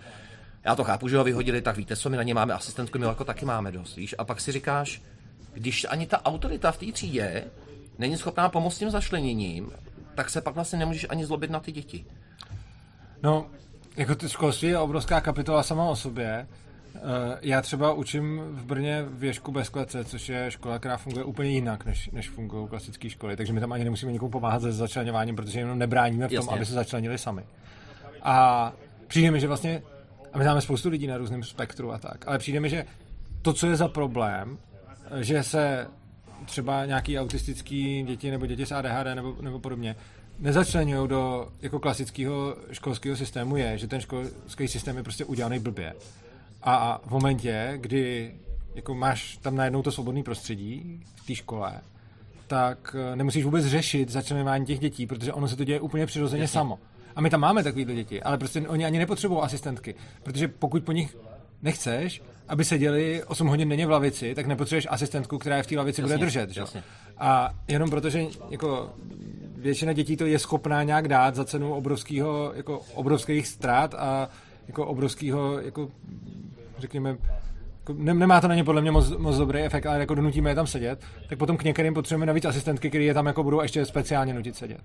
já 0.63 0.75
to 0.75 0.83
chápu, 0.83 1.07
že 1.07 1.17
ho 1.17 1.23
vyhodili, 1.23 1.61
tak 1.61 1.77
víte 1.77 1.95
co, 1.95 2.09
my 2.09 2.17
na 2.17 2.23
ně 2.23 2.33
máme 2.33 2.53
asistentku, 2.53 2.99
my 2.99 3.05
jako 3.05 3.23
taky 3.23 3.45
máme 3.45 3.71
dost, 3.71 3.95
víš? 3.95 4.15
A 4.17 4.23
pak 4.23 4.41
si 4.41 4.51
říkáš, 4.51 5.01
když 5.60 5.86
ani 5.89 6.08
ta 6.08 6.25
autorita 6.25 6.72
v 6.72 6.78
té 6.78 6.92
třídě 6.92 7.44
není 7.98 8.18
schopná 8.18 8.50
pomoct 8.50 8.78
tím 8.78 8.89
zašleněním, 8.89 9.72
tak 10.16 10.30
se 10.30 10.42
pak 10.42 10.56
vlastně 10.56 10.80
nemůžeš 10.80 11.06
ani 11.10 11.25
zlobit 11.25 11.51
na 11.51 11.60
ty 11.60 11.72
děti. 11.72 12.06
No, 13.24 13.46
jako 13.98 14.16
to 14.16 14.28
školství 14.28 14.68
je 14.68 14.78
obrovská 14.78 15.22
kapitola 15.22 15.63
sama 15.63 15.89
o 15.89 15.96
sobě. 15.96 16.48
Eh, 16.96 17.00
já 17.42 17.62
třeba 17.62 17.94
učím 17.94 18.42
v 18.51 18.66
Brně 18.66 19.06
věžku 19.10 19.51
bez 19.51 19.70
klece, 19.70 20.04
což 20.04 20.30
je 20.30 20.51
škola, 20.51 20.80
která 20.80 20.98
funguje 20.98 21.25
úplně 21.25 21.50
jinak, 21.50 21.86
než, 21.86 22.10
než 22.10 22.30
fungují 22.30 22.68
klasické 22.68 23.10
školy. 23.10 23.36
Takže 23.36 23.54
my 23.54 23.60
tam 23.60 23.72
ani 23.72 23.84
nemusíme 23.84 24.12
nikomu 24.12 24.32
pomáhat 24.32 24.62
se 24.62 24.72
začlenováním, 24.72 25.36
protože 25.36 25.60
jenom 25.60 25.80
nebráníme 25.80 26.28
v 26.28 26.30
tom, 26.30 26.36
Jasně. 26.36 26.56
aby 26.56 26.66
se 26.66 26.74
začlenili 26.74 27.18
sami. 27.18 27.44
A 28.22 28.74
přijde 29.08 29.32
mi, 29.32 29.39
že 29.39 29.48
vlastně, 29.48 29.82
a 30.34 30.38
my 30.38 30.46
máme 30.46 30.62
spoustu 30.62 30.89
lidí 30.89 31.08
na 31.08 31.18
různém 31.18 31.44
spektru 31.44 31.92
a 31.92 31.98
tak, 31.98 32.28
ale 32.28 32.38
přijde 32.38 32.60
mi, 32.60 32.70
že 32.70 32.86
to, 33.42 33.54
co 33.54 33.68
je 33.68 33.75
za 33.75 33.88
problém, 33.88 34.58
že 35.20 35.44
se 35.44 35.88
třeba 36.46 36.86
nějaký 36.86 37.20
autistický 37.20 38.04
děti 38.04 38.32
nebo 38.32 38.46
děti 38.46 38.66
s 38.66 38.72
ADHD 38.72 39.16
nebo, 39.16 39.36
nebo 39.42 39.60
podobně 39.60 39.96
nezačlenují 40.39 41.10
do 41.10 41.48
jako 41.62 41.80
klasického 41.80 42.56
školského 42.72 43.16
systému 43.16 43.58
je, 43.58 43.78
že 43.78 43.88
ten 43.88 44.01
školský 44.01 44.68
systém 44.68 44.98
je 44.98 45.04
prostě 45.04 45.25
udělaný 45.25 45.60
blbě. 45.60 45.94
A 46.63 47.01
v 47.06 47.12
momentě, 47.12 47.74
kdy 47.75 48.36
jako 48.75 48.96
máš 48.96 49.38
tam 49.38 49.56
najednou 49.56 49.82
to 49.82 49.92
svobodné 49.92 50.24
prostředí 50.24 51.00
v 51.16 51.28
té 51.28 51.36
škole, 51.36 51.82
tak 52.48 52.96
eh, 53.00 53.16
nemusíš 53.16 53.44
vůbec 53.44 53.66
řešit 53.66 54.10
začlenování 54.10 54.66
těch 54.66 54.80
dětí, 54.80 55.08
protože 55.08 55.34
ono 55.34 55.48
se 55.48 55.56
to 55.56 55.63
děje 55.63 55.80
úplně 55.80 56.06
přirozeně 56.06 56.44
Jasně. 56.44 56.54
samo. 56.54 56.80
A 57.16 57.22
my 57.22 57.30
tam 57.30 57.39
máme 57.39 57.63
takovýhle 57.63 57.96
děti, 57.96 58.24
ale 58.24 58.38
prostě 58.38 58.68
oni 58.68 58.86
ani 58.86 59.00
nepotřebují 59.00 59.42
asistentky, 59.42 59.96
protože 60.24 60.48
pokud 60.48 60.84
po 60.84 60.92
nich 60.92 61.18
nechceš, 61.62 62.22
aby 62.48 62.66
seděli 62.66 63.24
8 63.24 63.48
hodin 63.48 63.70
denně 63.70 63.88
v 63.88 63.92
lavici, 63.92 64.36
tak 64.36 64.46
nepotřebuješ 64.48 64.88
asistentku, 64.89 65.38
která 65.38 65.58
je 65.58 65.63
v 65.63 65.68
té 65.68 65.78
lavici 65.78 66.01
jasně, 66.01 66.16
bude 66.16 66.25
držet. 66.25 66.50
Že? 66.50 66.60
Jasně. 66.60 66.84
A 67.18 67.54
jenom 67.68 67.89
protože 67.89 68.25
jako 68.50 68.94
většina 69.58 69.94
dětí 69.94 70.18
to 70.18 70.25
je 70.25 70.39
schopná 70.39 70.84
nějak 70.84 71.08
dát 71.08 71.36
za 71.36 71.46
cenu 71.46 71.74
obrovského, 71.74 72.54
jako 72.56 72.82
obrovských 72.94 73.48
ztrát 73.48 73.94
a 73.94 74.30
jako 74.68 74.86
obrovského, 74.86 75.60
jako 75.60 75.89
řekněme, 76.78 77.18
nemá 77.93 78.41
to 78.41 78.48
na 78.48 78.55
ně 78.55 78.63
podle 78.63 78.81
mě 78.81 78.91
moc, 78.91 79.17
moc 79.17 79.38
dobrý 79.38 79.60
efekt, 79.60 79.86
ale 79.86 80.00
jako 80.00 80.15
donutíme 80.15 80.51
je 80.51 80.55
tam 80.55 80.67
sedět, 80.67 81.01
tak 81.29 81.38
potom 81.38 81.58
k 81.58 81.63
některým 81.63 81.93
potřebujeme 81.93 82.25
navíc 82.25 82.46
asistentky, 82.46 82.89
které 82.89 83.03
je 83.03 83.13
tam 83.13 83.25
jako 83.25 83.43
budou 83.43 83.62
ještě 83.62 83.86
speciálně 83.86 84.34
nutit 84.34 84.55
sedět. 84.55 84.81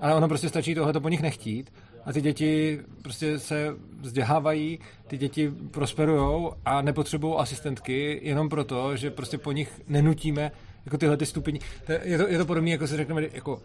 Ale 0.00 0.14
ono 0.14 0.28
prostě 0.28 0.48
stačí 0.48 0.74
tohle 0.74 0.92
to 0.92 1.00
po 1.00 1.08
nich 1.08 1.22
nechtít 1.22 1.72
a 2.04 2.12
ty 2.12 2.20
děti 2.20 2.80
prostě 3.02 3.38
se 3.38 3.74
vzdělávají, 4.00 4.78
ty 5.06 5.18
děti 5.18 5.52
prosperujou 5.70 6.52
a 6.64 6.82
nepotřebují 6.82 7.34
asistentky 7.38 8.20
jenom 8.22 8.48
proto, 8.48 8.96
že 8.96 9.10
prostě 9.10 9.38
po 9.38 9.52
nich 9.52 9.80
nenutíme 9.88 10.52
jako 10.84 10.98
tyhle 10.98 11.16
ty 11.16 11.26
stupně. 11.26 11.60
Je 12.02 12.18
to, 12.18 12.28
je 12.28 12.38
to 12.38 12.46
podobné, 12.46 12.70
jako 12.70 12.86
se 12.86 12.96
řekneme, 12.96 13.22
jako 13.32 13.62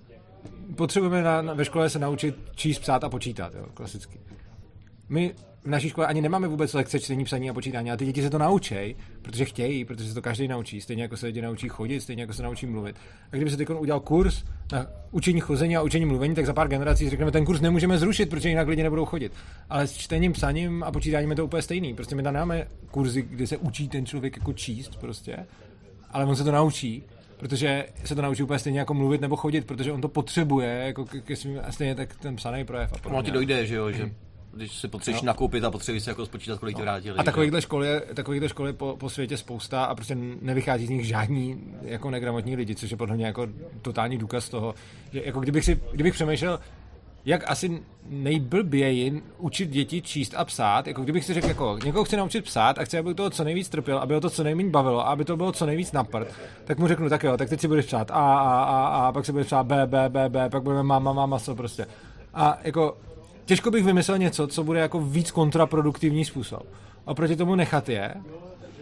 potřebujeme 0.76 1.22
na, 1.22 1.42
na, 1.42 1.54
ve 1.54 1.66
škole 1.66 1.90
se 1.90 2.00
naučit 2.00 2.36
číst, 2.56 2.80
psát 2.80 3.04
a 3.04 3.10
počítat, 3.10 3.54
jo, 3.56 3.66
klasicky. 3.74 4.20
My 5.12 5.34
v 5.64 5.68
naší 5.68 5.90
škole 5.90 6.08
ani 6.08 6.22
nemáme 6.22 6.48
vůbec 6.48 6.74
lekce 6.74 7.00
čtení, 7.00 7.26
psaní 7.26 7.50
a 7.50 7.54
počítání, 7.54 7.92
a 7.92 7.98
ty 7.98 8.06
děti 8.06 8.22
se 8.22 8.30
to 8.30 8.38
naučí, 8.38 8.96
protože 9.22 9.46
chtějí, 9.46 9.86
protože 9.86 10.10
se 10.10 10.14
to 10.14 10.22
každý 10.22 10.48
naučí, 10.48 10.82
stejně 10.82 11.04
jako 11.04 11.18
se 11.18 11.26
lidi 11.26 11.42
naučí 11.42 11.70
chodit, 11.70 12.02
stejně 12.02 12.24
jako 12.24 12.34
se 12.34 12.44
naučí 12.44 12.66
mluvit. 12.66 12.96
A 13.32 13.36
kdyby 13.36 13.52
se 13.52 13.58
teď 13.58 13.70
udělal 13.70 14.00
kurz 14.00 14.44
na 14.72 14.88
učení 15.12 15.40
chození 15.40 15.78
a 15.78 15.82
učení 15.82 16.06
mluvení, 16.06 16.36
tak 16.36 16.46
za 16.46 16.54
pár 16.54 16.68
generací 16.68 17.10
řekneme, 17.10 17.32
ten 17.32 17.46
kurz 17.46 17.62
nemůžeme 17.62 17.98
zrušit, 17.98 18.30
protože 18.30 18.50
jinak 18.50 18.68
lidi 18.68 18.84
nebudou 18.84 19.06
chodit. 19.06 19.32
Ale 19.70 19.88
s 19.88 19.94
čtením, 19.94 20.34
psaním 20.34 20.84
a 20.84 20.92
počítáním 20.92 21.30
je 21.30 21.36
to 21.36 21.46
úplně 21.46 21.62
stejný. 21.62 21.94
Prostě 21.94 22.16
my 22.16 22.24
tam 22.24 22.34
máme 22.34 22.68
kurzy, 22.92 23.22
kde 23.22 23.48
se 23.48 23.58
učí 23.58 23.90
ten 23.90 24.06
člověk 24.06 24.38
jako 24.38 24.54
číst 24.54 24.96
prostě, 24.96 25.38
ale 26.12 26.26
on 26.26 26.36
se 26.36 26.44
to 26.44 26.52
naučí 26.52 27.04
protože 27.38 27.86
se 28.06 28.16
to 28.16 28.22
naučí 28.22 28.44
úplně 28.44 28.60
stejně 28.60 28.80
jako 28.80 28.94
mluvit 28.94 29.22
nebo 29.22 29.36
chodit, 29.36 29.66
protože 29.66 29.92
on 29.92 30.02
to 30.02 30.08
potřebuje, 30.08 30.70
jako 30.70 31.06
ke, 31.06 31.22
ke 31.22 31.36
svým, 31.36 31.60
stejně 31.70 31.96
tak 31.96 32.16
ten 32.16 32.36
psaný 32.36 32.66
projev. 32.66 32.94
A 32.94 32.98
podobně. 32.98 33.24
Ti 33.24 33.32
dojde, 33.32 33.66
že 33.66 33.76
jo, 33.76 33.92
že 33.92 34.12
když 34.54 34.76
si 34.76 34.88
potřebuješ 34.88 35.22
no. 35.22 35.28
nakoupit 35.28 35.64
a 35.64 35.72
potřebuješ 35.72 36.04
si 36.04 36.10
jako 36.10 36.26
spočítat, 36.26 36.60
kolik 36.60 36.76
no. 36.76 36.80
ti 36.80 36.84
vrátili. 36.84 37.18
A 37.18 37.24
takovýchhle 37.24 37.62
školy, 37.62 37.88
takovýchhle 38.14 38.50
školy 38.50 38.74
po, 38.74 38.98
po, 39.00 39.10
světě 39.10 39.38
spousta 39.38 39.84
a 39.84 39.96
prostě 39.96 40.18
nevychází 40.42 40.86
z 40.86 40.90
nich 40.90 41.08
žádní 41.08 41.64
jako 41.82 42.10
negramotní 42.10 42.56
lidi, 42.56 42.76
což 42.76 42.92
je 42.92 42.98
podle 42.98 43.16
mě 43.16 43.26
jako 43.26 43.48
totální 43.82 44.18
důkaz 44.18 44.50
toho, 44.50 44.76
že 45.14 45.22
jako 45.26 45.40
kdybych 45.40 45.66
si, 45.66 45.80
kdybych 45.92 46.14
přemýšlel, 46.14 46.60
jak 47.26 47.52
asi 47.52 47.82
nejblběji 48.10 49.24
učit 49.38 49.70
děti 49.70 50.02
číst 50.02 50.34
a 50.38 50.46
psát, 50.46 50.88
jako 50.88 51.02
kdybych 51.04 51.26
si 51.26 51.34
řekl, 51.34 51.48
jako 51.48 51.80
někoho 51.86 52.06
chci 52.06 52.18
naučit 52.18 52.46
psát 52.46 52.78
a 52.78 52.84
chci, 52.84 52.98
aby 52.98 53.14
toho 53.14 53.30
co 53.30 53.44
nejvíc 53.44 53.70
trpěl, 53.70 53.98
aby 53.98 54.14
ho 54.14 54.22
to 54.22 54.30
co 54.30 54.44
nejméně 54.44 54.70
bavilo, 54.70 55.08
aby 55.08 55.26
to 55.26 55.38
bylo 55.38 55.52
co 55.52 55.66
nejvíc 55.66 55.92
naprt, 55.92 56.28
tak 56.66 56.80
mu 56.80 56.88
řeknu, 56.88 57.10
tak 57.10 57.24
jo, 57.24 57.38
tak 57.38 57.50
teď 57.50 57.62
si 57.62 57.68
budeš 57.68 57.86
psát 57.86 58.12
A, 58.12 58.14
A, 58.14 58.64
A, 58.64 58.88
A, 58.88 59.12
pak 59.12 59.26
si 59.26 59.32
budeš 59.32 59.48
psát 59.48 59.64
B, 59.64 59.88
B, 59.88 60.10
B, 60.10 60.30
B, 60.30 60.50
pak 60.50 60.64
budeme 60.64 60.84
máma, 60.84 61.14
máma, 61.14 61.26
maso 61.26 61.56
prostě. 61.56 61.86
A 62.34 62.60
jako 62.64 62.98
těžko 63.46 63.72
bych 63.72 63.86
vymyslel 63.86 64.18
něco, 64.18 64.48
co 64.48 64.64
bude 64.64 64.80
jako 64.80 65.02
víc 65.02 65.32
kontraproduktivní 65.32 66.26
způsob. 66.26 66.64
A 67.08 67.14
proti 67.14 67.36
tomu 67.36 67.56
nechat 67.56 67.90
je 67.90 68.14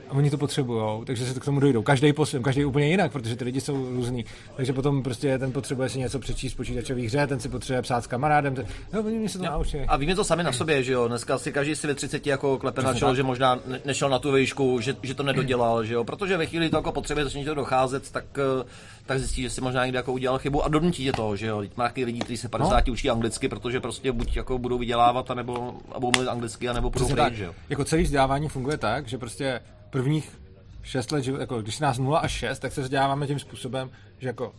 a 0.09 0.13
oni 0.13 0.29
to 0.29 0.37
potřebují, 0.37 1.05
takže 1.05 1.25
se 1.25 1.33
to 1.33 1.39
k 1.39 1.45
tomu 1.45 1.59
dojdou. 1.59 1.83
Každý 1.83 2.13
po 2.13 2.25
svém, 2.25 2.43
každý 2.43 2.65
úplně 2.65 2.87
jinak, 2.87 3.11
protože 3.11 3.35
ty 3.35 3.43
lidi 3.43 3.61
jsou 3.61 3.89
různý. 3.89 4.25
Takže 4.55 4.73
potom 4.73 5.03
prostě 5.03 5.39
ten 5.39 5.51
potřebuje 5.51 5.89
si 5.89 5.99
něco 5.99 6.19
přečíst 6.19 6.53
počítačových 6.53 7.07
hře, 7.07 7.27
ten 7.27 7.39
si 7.39 7.49
potřebuje 7.49 7.81
psát 7.81 8.03
s 8.03 8.07
kamarádem. 8.07 8.55
Ten... 8.55 8.65
No, 8.93 9.01
oni 9.01 9.29
se 9.29 9.37
to 9.37 9.45
naučí. 9.45 9.77
A 9.77 9.97
víme 9.97 10.15
to 10.15 10.23
sami 10.23 10.43
na 10.43 10.51
sobě, 10.51 10.83
že 10.83 10.93
jo? 10.93 11.07
Dneska 11.07 11.37
si 11.37 11.51
každý 11.51 11.75
si 11.75 11.87
ve 11.87 11.95
30 11.95 12.27
jako 12.27 12.57
klepe 12.57 12.81
na 12.81 12.93
čelo, 12.93 13.15
že 13.15 13.23
možná 13.23 13.59
nešel 13.85 14.09
na 14.09 14.19
tu 14.19 14.31
výšku, 14.31 14.81
že, 14.81 14.95
že 15.03 15.13
to 15.13 15.23
nedodělal, 15.23 15.83
že 15.83 15.93
jo? 15.93 16.03
Protože 16.03 16.37
ve 16.37 16.45
chvíli 16.45 16.69
to 16.69 16.77
jako 16.77 16.91
potřebuje 16.91 17.23
začne 17.23 17.45
to 17.45 17.55
docházet, 17.55 18.11
tak 18.11 18.25
eh, 18.37 18.65
tak 19.09 19.19
zjistí, 19.19 19.41
že 19.41 19.49
si 19.49 19.61
možná 19.61 19.85
někde 19.85 19.97
jako 19.97 20.13
udělal 20.13 20.39
chybu 20.39 20.63
a 20.63 20.67
donutí 20.67 21.03
tě 21.03 21.11
to, 21.11 21.35
že 21.35 21.47
jo. 21.47 21.63
Má 21.75 21.83
taky 21.83 22.05
lidi, 22.05 22.19
kteří 22.19 22.37
se 22.37 22.49
50 22.49 22.87
no. 22.87 22.93
učí 22.93 23.09
anglicky, 23.09 23.49
protože 23.49 23.79
prostě 23.79 24.11
buď 24.11 24.35
jako 24.35 24.57
budou 24.57 24.77
vydělávat, 24.77 25.31
anebo, 25.31 25.73
a 25.91 25.99
budou 25.99 26.11
mluvit 26.11 26.29
anglicky, 26.29 26.69
anebo 26.69 26.89
budou 26.89 27.07
pryč, 27.07 27.33
že 27.33 27.43
jo. 27.43 27.53
Jako 27.69 27.85
celý 27.85 28.03
vzdělávání 28.03 28.49
funguje 28.49 28.77
tak, 28.77 29.07
že 29.07 29.17
prostě 29.17 29.61
prvních 29.89 30.39
6 30.83 31.11
let, 31.11 31.27
jako 31.27 31.61
když 31.61 31.79
nás 31.79 31.97
0 31.99 32.19
až 32.19 32.31
6, 32.31 32.59
tak 32.59 32.71
se 32.71 32.81
vzděláváme 32.81 33.27
tím 33.27 33.39
způsobem, 33.39 33.89
že 34.19 34.27
jako 34.27 34.53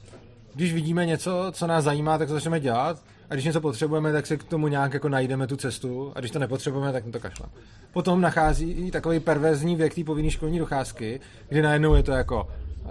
když 0.54 0.72
vidíme 0.72 1.06
něco, 1.06 1.46
co 1.52 1.66
nás 1.66 1.84
zajímá, 1.84 2.18
tak 2.18 2.28
to 2.28 2.34
začneme 2.34 2.60
dělat 2.60 3.02
a 3.30 3.34
když 3.34 3.44
něco 3.44 3.60
potřebujeme, 3.60 4.12
tak 4.12 4.26
si 4.26 4.38
k 4.38 4.44
tomu 4.44 4.68
nějak 4.68 4.94
jako 4.94 5.08
najdeme 5.08 5.46
tu 5.46 5.56
cestu 5.56 6.12
a 6.14 6.20
když 6.20 6.30
to 6.30 6.38
nepotřebujeme, 6.38 6.92
tak 6.92 7.04
to 7.12 7.20
kašlem. 7.20 7.50
Potom 7.92 8.20
nachází 8.20 8.90
takový 8.90 9.20
perverzní 9.20 9.76
věk 9.76 9.94
té 9.94 10.04
povinné 10.04 10.30
školní 10.30 10.58
docházky, 10.58 11.20
kdy 11.48 11.62
najednou 11.62 11.94
je 11.94 12.02
to 12.02 12.12
jako 12.12 12.48
uh, 12.84 12.90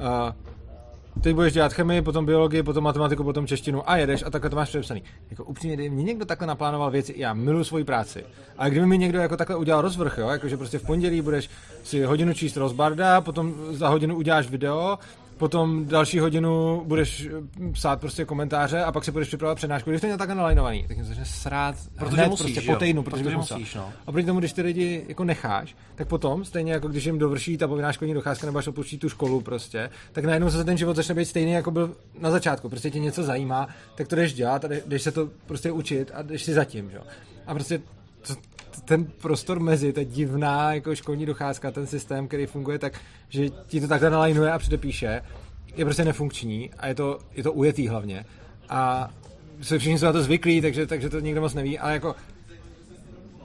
teď 1.22 1.36
budeš 1.36 1.54
dělat 1.54 1.74
chemii, 1.74 2.02
potom 2.02 2.26
biologii, 2.26 2.64
potom 2.64 2.84
matematiku, 2.84 3.24
potom 3.24 3.48
češtinu 3.48 3.90
a 3.90 3.98
jedeš 3.98 4.24
a 4.26 4.30
takhle 4.30 4.50
to 4.50 4.56
máš 4.56 4.70
přepsaný. 4.70 5.04
Jako 5.30 5.44
upřímně, 5.44 5.76
kdyby 5.76 5.90
mě 5.90 6.04
někdo 6.04 6.26
takhle 6.26 6.48
naplánoval 6.48 6.92
věci, 6.92 7.14
já 7.18 7.34
miluji 7.34 7.66
svoji 7.66 7.84
práci. 7.84 8.24
A 8.58 8.70
kdyby 8.70 8.86
mi 8.86 8.98
někdo 8.98 9.20
jako 9.20 9.38
takhle 9.38 9.56
udělal 9.56 9.82
rozvrh, 9.82 10.18
jo, 10.18 10.30
jakože 10.30 10.58
prostě 10.58 10.80
v 10.80 10.86
pondělí 10.86 11.22
budeš 11.22 11.50
si 11.84 12.04
hodinu 12.04 12.34
číst 12.34 12.58
rozbarda, 12.58 13.22
potom 13.22 13.56
za 13.72 13.90
hodinu 13.90 14.16
uděláš 14.16 14.50
video, 14.50 14.98
potom 15.39 15.86
další 15.86 16.19
hodinu 16.19 16.84
budeš 16.86 17.25
eh, 17.25 17.72
psát 17.72 18.00
prostě 18.00 18.25
komentáře 18.25 18.84
a 18.84 18.91
pak 18.91 19.03
se 19.03 19.12
budeš 19.12 19.27
připravovat 19.27 19.55
přednášku. 19.55 19.89
Když 19.89 20.01
to 20.01 20.08
je 20.08 20.17
takhle 20.17 20.36
nalajnovaný, 20.36 20.86
tak 20.88 20.98
jim 20.98 21.05
začne 21.05 21.25
srát 21.25 21.75
protože 21.98 22.15
hned, 22.15 22.29
musíš, 22.29 22.53
prostě 22.53 22.72
po 22.72 22.75
týdnu, 22.75 23.03
protože, 23.03 23.24
protože 23.24 23.38
musíš, 23.38 23.75
no. 23.75 23.93
A 24.08 24.12
proti 24.12 24.27
tomu, 24.27 24.39
když 24.39 24.53
ty 24.53 24.62
lidi 24.62 25.05
jako 25.08 25.24
necháš, 25.24 25.75
tak 25.96 26.08
potom, 26.08 26.46
stejně 26.46 26.74
jako 26.74 26.88
když 26.88 27.05
jim 27.05 27.19
dovrší 27.19 27.58
ta 27.58 27.67
povinná 27.67 27.91
školní 27.91 28.13
docházka 28.13 28.46
nebo 28.46 28.60
až 28.60 28.67
opustí 28.67 28.98
tu 28.98 29.10
školu 29.10 29.41
prostě, 29.41 29.89
tak 30.12 30.25
najednou 30.25 30.50
se 30.50 30.63
ten 30.63 30.77
život 30.77 30.96
začne 30.96 31.15
být 31.15 31.25
stejný, 31.25 31.51
jako 31.51 31.72
byl 31.72 31.96
na 32.19 32.31
začátku. 32.31 32.69
Prostě 32.69 32.91
tě 32.91 33.00
něco 33.00 33.24
zajímá, 33.24 33.67
tak 33.96 34.08
to 34.08 34.15
jdeš 34.15 34.34
dělat 34.34 34.65
a 34.65 34.67
jdeš 34.86 35.01
se 35.01 35.12
to 35.12 35.29
prostě 35.46 35.72
učit 35.72 36.12
a 36.13 36.22
jdeš 36.22 36.43
si 36.43 36.53
zatím, 36.53 36.89
jo. 36.93 37.01
A 37.48 37.53
prostě 37.53 37.81
to, 38.36 38.42
ten 38.86 39.06
prostor 39.06 39.60
mezi, 39.60 39.94
ta 39.94 40.04
divná 40.04 40.74
jako 40.74 40.96
školní 40.96 41.26
docházka, 41.26 41.72
ten 41.72 41.88
systém, 41.88 42.28
který 42.28 42.46
funguje 42.46 42.80
tak, 42.80 42.94
že 43.30 43.50
ti 43.50 43.82
to 43.82 43.88
takhle 43.88 44.10
nalajnuje 44.10 44.52
a 44.52 44.60
předepíše, 44.60 45.22
je 45.76 45.86
prostě 45.86 46.06
nefunkční 46.06 46.70
a 46.78 46.88
je 46.88 46.96
to, 46.96 47.20
je 47.36 47.44
to 47.44 47.54
ujetý 47.54 47.88
hlavně. 47.88 48.26
A 48.70 49.10
se 49.62 49.80
všichni 49.80 50.00
jsou 50.00 50.06
na 50.06 50.12
to 50.12 50.24
zvyklí, 50.24 50.62
takže, 50.62 50.88
takže 50.88 51.10
to 51.10 51.20
nikdo 51.20 51.42
moc 51.42 51.54
neví, 51.54 51.80
ale 51.80 51.94
jako 51.94 52.16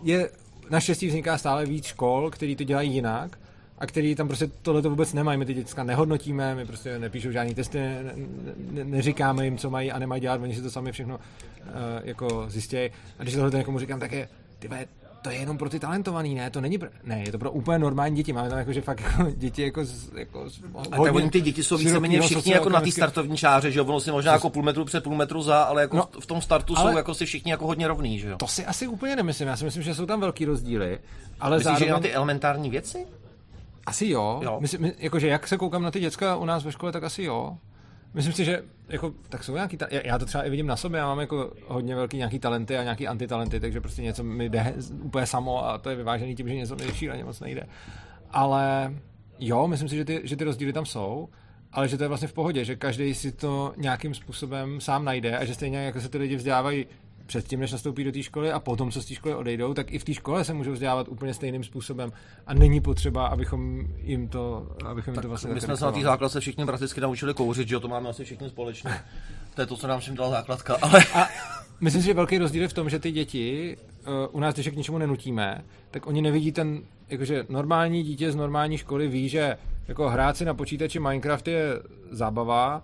je, 0.03 0.31
naštěstí 0.71 1.07
vzniká 1.07 1.39
stále 1.39 1.67
víc 1.67 1.85
škol, 1.85 2.31
který 2.31 2.57
to 2.57 2.65
dělají 2.65 2.95
jinak 2.95 3.39
a 3.79 3.87
který 3.87 4.15
tam 4.15 4.27
prostě 4.27 4.51
tohle 4.63 4.83
to 4.83 4.91
vůbec 4.91 5.13
nemají. 5.13 5.39
My 5.39 5.47
ty 5.47 5.55
děcka 5.55 5.85
nehodnotíme, 5.85 6.55
my 6.55 6.67
prostě 6.67 6.99
nepíšou 6.99 7.31
žádný 7.31 7.55
testy, 7.55 7.79
ne, 7.79 8.15
ne, 8.71 8.85
neříkáme 8.85 9.45
jim, 9.45 9.59
co 9.59 9.71
mají 9.71 9.93
a 9.93 9.99
nemají 9.99 10.21
dělat, 10.21 10.41
oni 10.41 10.55
si 10.55 10.63
to 10.63 10.71
sami 10.71 10.93
všechno 10.93 11.15
uh, 11.15 11.21
jako 12.05 12.45
zjistějí. 12.49 12.91
A 13.19 13.23
když 13.23 13.35
tohle 13.35 13.51
někomu 13.51 13.79
říkám, 13.79 14.01
tak 14.01 14.13
je, 14.13 14.29
ty 14.59 14.69
to 15.25 15.31
je 15.31 15.37
jenom 15.37 15.59
pro 15.59 15.71
ty 15.71 15.81
talentovaný, 15.81 16.35
ne, 16.35 16.51
to 16.51 16.61
není 16.61 16.79
pro, 16.79 16.89
ne, 17.05 17.23
je 17.27 17.33
to 17.33 17.39
pro 17.39 17.51
úplně 17.51 17.79
normální 17.79 18.17
děti, 18.17 18.33
máme 18.33 18.49
tam 18.49 18.59
jako, 18.59 18.73
že 18.73 18.81
fakt 18.81 19.01
jako 19.01 19.31
děti 19.37 19.63
jako, 19.63 19.85
jako 20.17 20.47
a 20.93 20.99
tak 21.03 21.15
oni 21.15 21.31
ty 21.31 21.41
děti 21.41 21.63
jsou 21.63 21.77
víceméně 21.77 22.21
všichni 22.21 22.53
jako 22.53 22.69
na 22.69 22.81
té 22.81 22.91
startovní 22.91 23.37
čáře, 23.37 23.71
že 23.71 23.79
jo, 23.79 23.85
ono 23.85 24.01
si 24.01 24.13
možná 24.13 24.33
jako 24.33 24.51
půl 24.51 24.63
metru 24.63 24.85
před 24.85 25.05
půl 25.05 25.17
metru 25.17 25.43
za, 25.43 25.63
ale 25.63 25.83
jako 25.83 25.97
no, 25.97 26.09
v 26.21 26.27
tom 26.27 26.43
startu 26.43 26.75
ale 26.77 26.93
jsou 26.93 26.97
jako 26.97 27.15
si 27.15 27.27
všichni 27.27 27.51
jako 27.51 27.67
hodně 27.67 27.89
rovný, 27.89 28.19
že 28.19 28.29
jo. 28.29 28.37
To 28.37 28.47
si 28.47 28.67
asi 28.67 28.87
úplně 28.87 29.17
nemyslím, 29.17 29.49
já 29.49 29.57
si 29.57 29.65
myslím, 29.65 29.83
že 29.83 29.95
jsou 29.95 30.07
tam 30.07 30.21
velký 30.21 30.45
rozdíly, 30.45 30.99
ale 31.41 31.57
Myslíš, 31.57 31.65
zároveň... 31.65 31.89
že 31.89 31.93
na 31.93 32.01
ty 32.01 32.13
elementární 32.13 32.71
věci? 32.71 33.07
Asi 33.87 34.09
jo. 34.09 34.41
jo. 34.43 34.59
Myslím, 34.61 34.93
jakože 34.99 35.29
jak 35.29 35.49
se 35.49 35.57
koukám 35.57 35.83
na 35.83 35.91
ty 35.91 36.01
děcka 36.01 36.37
u 36.37 36.45
nás 36.45 36.65
ve 36.65 36.73
škole, 36.73 36.93
tak 36.93 37.05
asi 37.05 37.23
jo. 37.23 37.59
Myslím 38.15 38.33
si, 38.33 38.45
že 38.45 38.63
jako, 38.89 39.15
tak 39.29 39.45
jsou 39.45 39.55
nějaký, 39.55 39.77
ta- 39.77 39.87
já 39.91 40.19
to 40.19 40.27
třeba 40.27 40.45
i 40.45 40.51
vidím 40.51 40.67
na 40.67 40.77
sobě, 40.77 40.99
já 40.99 41.07
mám 41.07 41.21
jako 41.21 41.53
hodně 41.67 41.95
velký 41.95 42.17
nějaký 42.17 42.39
talenty 42.39 42.79
a 42.79 42.83
nějaký 42.83 43.09
antitalenty, 43.09 43.61
takže 43.61 43.81
prostě 43.81 44.03
něco 44.03 44.25
mi 44.25 44.49
jde 44.49 44.75
úplně 45.03 45.27
samo 45.27 45.67
a 45.69 45.79
to 45.79 45.91
je 45.91 45.97
vyvážený 45.97 46.35
tím, 46.35 46.49
že 46.49 46.55
něco 46.55 46.77
mi 46.77 46.85
šíleně 46.95 47.25
moc 47.25 47.41
nejde. 47.41 47.67
Ale 48.31 48.95
jo, 49.39 49.69
myslím 49.69 49.89
si, 49.89 49.97
že 49.97 50.05
ty, 50.05 50.21
že 50.25 50.37
ty 50.37 50.45
rozdíly 50.45 50.73
tam 50.73 50.87
jsou, 50.87 51.29
ale 51.73 51.89
že 51.89 51.97
to 51.97 52.05
je 52.05 52.09
vlastně 52.09 52.29
v 52.29 52.33
pohodě, 52.33 52.65
že 52.65 52.77
každý 52.77 53.15
si 53.15 53.33
to 53.33 53.75
nějakým 53.77 54.15
způsobem 54.15 54.81
sám 54.81 55.05
najde 55.05 55.39
a 55.39 55.45
že 55.45 55.55
stejně 55.55 55.79
jako 55.79 56.01
se 56.01 56.09
ty 56.09 56.19
lidi 56.19 56.37
vzdělávají 56.37 56.87
předtím, 57.27 57.61
než 57.61 57.73
nastoupí 57.73 58.05
do 58.05 58.13
té 58.13 58.23
školy 58.23 58.53
a 58.53 58.61
potom, 58.61 58.91
co 58.91 59.03
z 59.03 59.07
té 59.07 59.15
školy 59.15 59.35
odejdou, 59.35 59.75
tak 59.75 59.93
i 59.93 59.99
v 59.99 60.05
té 60.05 60.15
škole 60.15 60.45
se 60.45 60.55
můžou 60.55 60.73
vzdělávat 60.73 61.09
úplně 61.09 61.35
stejným 61.35 61.65
způsobem 61.65 62.13
a 62.47 62.55
není 62.55 62.81
potřeba, 62.81 63.27
abychom 63.27 63.85
jim 63.99 64.29
to, 64.29 64.67
abychom 64.87 65.15
tak 65.15 65.23
jim 65.23 65.23
to 65.23 65.29
vlastně 65.29 65.55
My 65.55 65.61
jsme 65.61 65.77
se 65.77 65.85
na 65.85 65.93
té 65.93 66.01
základce 66.01 66.41
všichni 66.41 66.65
prakticky 66.65 67.01
naučili 67.01 67.35
kouřit, 67.35 67.69
že 67.69 67.75
jo, 67.75 67.81
to 67.81 67.89
máme 67.89 68.09
asi 68.09 68.25
všichni 68.25 68.49
společně. 68.49 68.91
To 69.55 69.61
je 69.61 69.67
to, 69.67 69.77
co 69.77 69.87
nám 69.87 70.01
všem 70.01 70.15
dala 70.15 70.31
základka, 70.31 70.77
ale... 70.83 71.05
A 71.15 71.29
myslím 71.81 72.03
si, 72.03 72.07
že 72.07 72.15
velký 72.15 72.39
rozdíl 72.39 72.63
je 72.63 72.69
v 72.69 72.73
tom, 72.73 72.91
že 72.91 72.99
ty 72.99 73.13
děti 73.13 73.77
uh, 74.07 74.13
u 74.33 74.41
nás, 74.41 74.55
když 74.55 74.67
je 74.67 74.73
k 74.73 74.77
ničemu 74.77 74.99
nenutíme, 74.99 75.65
tak 75.91 76.07
oni 76.07 76.23
nevidí 76.23 76.53
ten, 76.53 76.83
jakože 77.09 77.47
normální 77.49 78.03
dítě 78.03 78.33
z 78.33 78.37
normální 78.37 78.79
školy 78.79 79.09
ví, 79.09 79.29
že 79.29 79.57
jako 79.89 80.09
hrát 80.09 80.37
si 80.37 80.45
na 80.45 80.55
počítači 80.55 80.99
Minecraft 80.99 81.49
je 81.49 81.83
zábava 82.11 82.83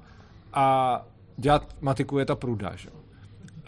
a 0.53 1.07
dělat 1.37 1.77
matiku 1.81 2.19
je 2.19 2.25
ta 2.25 2.35
pruda, 2.35 2.77
že? 2.77 2.89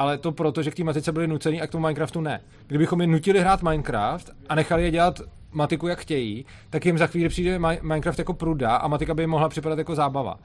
Ale 0.02 0.18
to 0.18 0.32
proto, 0.32 0.62
že 0.62 0.70
k 0.70 0.74
té 0.74 0.84
matice 0.84 1.12
byli 1.12 1.26
nucený 1.26 1.62
a 1.62 1.66
k 1.66 1.70
tomu 1.70 1.82
Minecraftu 1.82 2.20
ne. 2.20 2.40
Kdybychom 2.66 3.00
je 3.00 3.06
nutili 3.06 3.40
hrát 3.40 3.62
Minecraft 3.62 4.30
a 4.48 4.54
nechali 4.54 4.82
je 4.82 4.90
dělat 4.90 5.20
matiku, 5.52 5.88
jak 5.88 5.98
chtějí, 5.98 6.46
tak 6.70 6.86
jim 6.86 6.98
za 6.98 7.06
chvíli 7.06 7.28
přijde 7.28 7.58
Minecraft 7.82 8.18
jako 8.18 8.34
pruda 8.34 8.76
a 8.76 8.88
matika 8.88 9.14
by 9.14 9.22
jim 9.22 9.30
mohla 9.30 9.48
připadat 9.48 9.78
jako 9.78 9.94
zábava. 9.94 10.38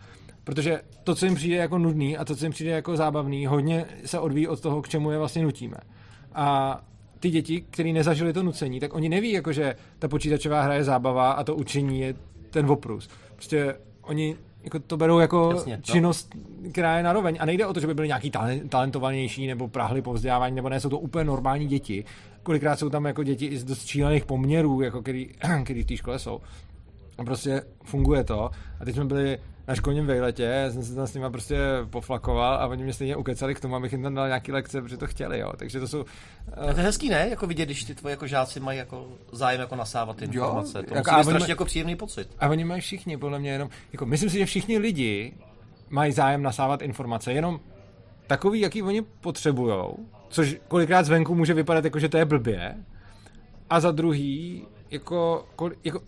Protože 0.43 0.81
to, 1.03 1.15
co 1.15 1.25
jim 1.25 1.35
přijde 1.35 1.55
jako 1.55 1.77
nudný 1.77 2.17
a 2.17 2.25
to, 2.25 2.35
co 2.35 2.45
jim 2.45 2.51
přijde 2.51 2.71
jako 2.71 2.97
zábavný, 2.97 3.45
hodně 3.45 3.85
se 4.05 4.19
odvíjí 4.19 4.47
od 4.47 4.61
toho, 4.61 4.81
k 4.81 4.89
čemu 4.89 5.11
je 5.11 5.17
vlastně 5.17 5.43
nutíme. 5.43 5.77
A 6.33 6.79
ty 7.19 7.29
děti, 7.29 7.61
kteří 7.61 7.93
nezažili 7.93 8.33
to 8.33 8.43
nucení, 8.43 8.79
tak 8.79 8.93
oni 8.93 9.09
neví, 9.09 9.31
jako, 9.31 9.51
že 9.51 9.75
ta 9.99 10.07
počítačová 10.07 10.61
hra 10.61 10.73
je 10.73 10.83
zábava 10.83 11.31
a 11.31 11.43
to 11.43 11.55
učení 11.55 11.99
je 11.99 12.15
ten 12.49 12.71
oprus. 12.71 13.09
Prostě 13.35 13.75
oni 14.01 14.35
jako 14.67 14.79
to 14.79 14.97
berou 14.97 15.19
jako 15.19 15.51
Jasně, 15.53 15.79
činnost, 15.81 16.35
která 16.71 16.97
je 16.97 17.03
naroveň. 17.03 17.37
A 17.39 17.45
nejde 17.45 17.65
o 17.65 17.73
to, 17.73 17.79
že 17.79 17.87
by 17.87 17.93
byli 17.93 18.07
nějaký 18.07 18.31
talentovanější 18.69 19.47
nebo 19.47 19.67
prahli 19.67 20.01
po 20.01 20.13
vzdělávání, 20.13 20.55
nebo 20.55 20.69
ne, 20.69 20.79
jsou 20.79 20.89
to 20.89 20.99
úplně 20.99 21.23
normální 21.23 21.67
děti. 21.67 22.05
Kolikrát 22.43 22.79
jsou 22.79 22.89
tam 22.89 23.05
jako 23.05 23.23
děti 23.23 23.45
i 23.45 23.57
z 23.57 23.63
dost 23.63 23.85
šílených 23.85 24.25
poměrů, 24.25 24.81
jako 24.81 25.01
který, 25.01 25.29
který 25.63 25.83
v 25.83 25.85
té 25.85 25.97
škole 25.97 26.19
jsou. 26.19 26.41
A 27.17 27.23
prostě 27.23 27.61
funguje 27.83 28.23
to. 28.23 28.49
A 28.79 28.85
teď 28.85 28.95
jsme 28.95 29.05
byli 29.05 29.37
na 29.67 29.75
školním 29.75 30.05
vejletě, 30.05 30.65
jsem 30.69 30.83
se 30.83 30.95
tam 30.95 31.07
s 31.07 31.13
nimi 31.13 31.25
prostě 31.29 31.57
poflakoval 31.89 32.53
a 32.53 32.67
oni 32.67 32.83
mě 32.83 32.93
stejně 32.93 33.15
ukecali 33.15 33.55
k 33.55 33.59
tomu, 33.59 33.75
abych 33.75 33.91
jim 33.91 34.03
tam 34.03 34.15
dal 34.15 34.27
nějaký 34.27 34.51
lekce, 34.51 34.81
protože 34.81 34.97
to 34.97 35.07
chtěli, 35.07 35.39
jo. 35.39 35.51
Takže 35.57 35.79
to 35.79 35.87
jsou... 35.87 35.99
Uh... 35.99 36.71
To 36.73 36.79
je 36.79 36.85
hezký, 36.85 37.09
ne? 37.09 37.27
Jako 37.29 37.47
vidět, 37.47 37.65
když 37.65 37.83
ty 37.83 37.95
tvoje 37.95 38.13
jako 38.13 38.27
žáci 38.27 38.59
mají 38.59 38.77
jako 38.77 39.07
zájem 39.31 39.61
jako 39.61 39.75
nasávat 39.75 40.17
ty 40.17 40.25
informace. 40.25 40.77
Jo, 40.77 40.83
to 40.87 40.95
jako, 40.95 41.11
musí 41.11 41.17
být 41.17 41.23
strašně 41.23 41.39
mají, 41.39 41.49
jako 41.49 41.65
příjemný 41.65 41.95
pocit. 41.95 42.29
A 42.39 42.49
oni 42.49 42.63
mají 42.63 42.81
všichni, 42.81 43.17
podle 43.17 43.39
mě 43.39 43.51
jenom, 43.51 43.69
jako 43.93 44.05
myslím 44.05 44.29
si, 44.29 44.37
že 44.37 44.45
všichni 44.45 44.77
lidi 44.77 45.33
mají 45.89 46.11
zájem 46.11 46.43
nasávat 46.43 46.81
informace, 46.81 47.33
jenom 47.33 47.59
takový, 48.27 48.59
jaký 48.59 48.83
oni 48.83 49.01
potřebujou, 49.01 49.97
což 50.29 50.57
kolikrát 50.67 51.05
zvenku 51.05 51.35
může 51.35 51.53
vypadat 51.53 51.85
jako, 51.85 51.99
že 51.99 52.09
to 52.09 52.17
je 52.17 52.25
blbě, 52.25 52.75
a 53.69 53.79
za 53.79 53.91
druhý, 53.91 54.65
jako, 54.91 55.45
jako 55.83 55.99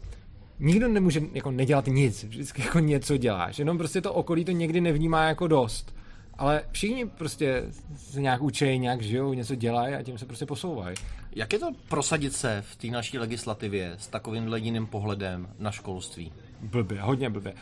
nikdo 0.60 0.88
nemůže 0.88 1.22
jako 1.34 1.52
nedělat 1.52 1.88
nic, 1.88 2.24
vždycky 2.24 2.62
jako 2.62 2.80
něco 2.80 3.18
děláš, 3.18 3.60
jenom 3.60 3.78
prostě 3.78 4.02
to 4.02 4.14
okolí 4.14 4.46
to 4.46 4.52
někdy 4.52 4.82
nevnímá 4.82 5.24
jako 5.24 5.48
dost. 5.48 5.96
Ale 6.38 6.64
všichni 6.72 7.06
prostě 7.06 7.64
se 7.96 8.22
nějak 8.22 8.42
učí, 8.42 8.80
nějak 8.80 9.02
žijou, 9.02 9.34
něco 9.34 9.56
dělají 9.56 9.96
a 9.96 10.04
tím 10.04 10.18
se 10.18 10.26
prostě 10.26 10.46
posouvají. 10.46 10.96
Jak 11.36 11.54
je 11.54 11.60
to 11.60 11.72
prosadit 11.90 12.34
se 12.34 12.64
v 12.68 12.76
té 12.76 12.88
naší 12.88 13.18
legislativě 13.18 13.94
s 13.98 14.08
takovým 14.08 14.54
jiným 14.56 14.88
pohledem 14.88 15.50
na 15.60 15.72
školství? 15.72 16.32
Blbě, 16.62 17.02
hodně 17.02 17.30
blbě. 17.30 17.54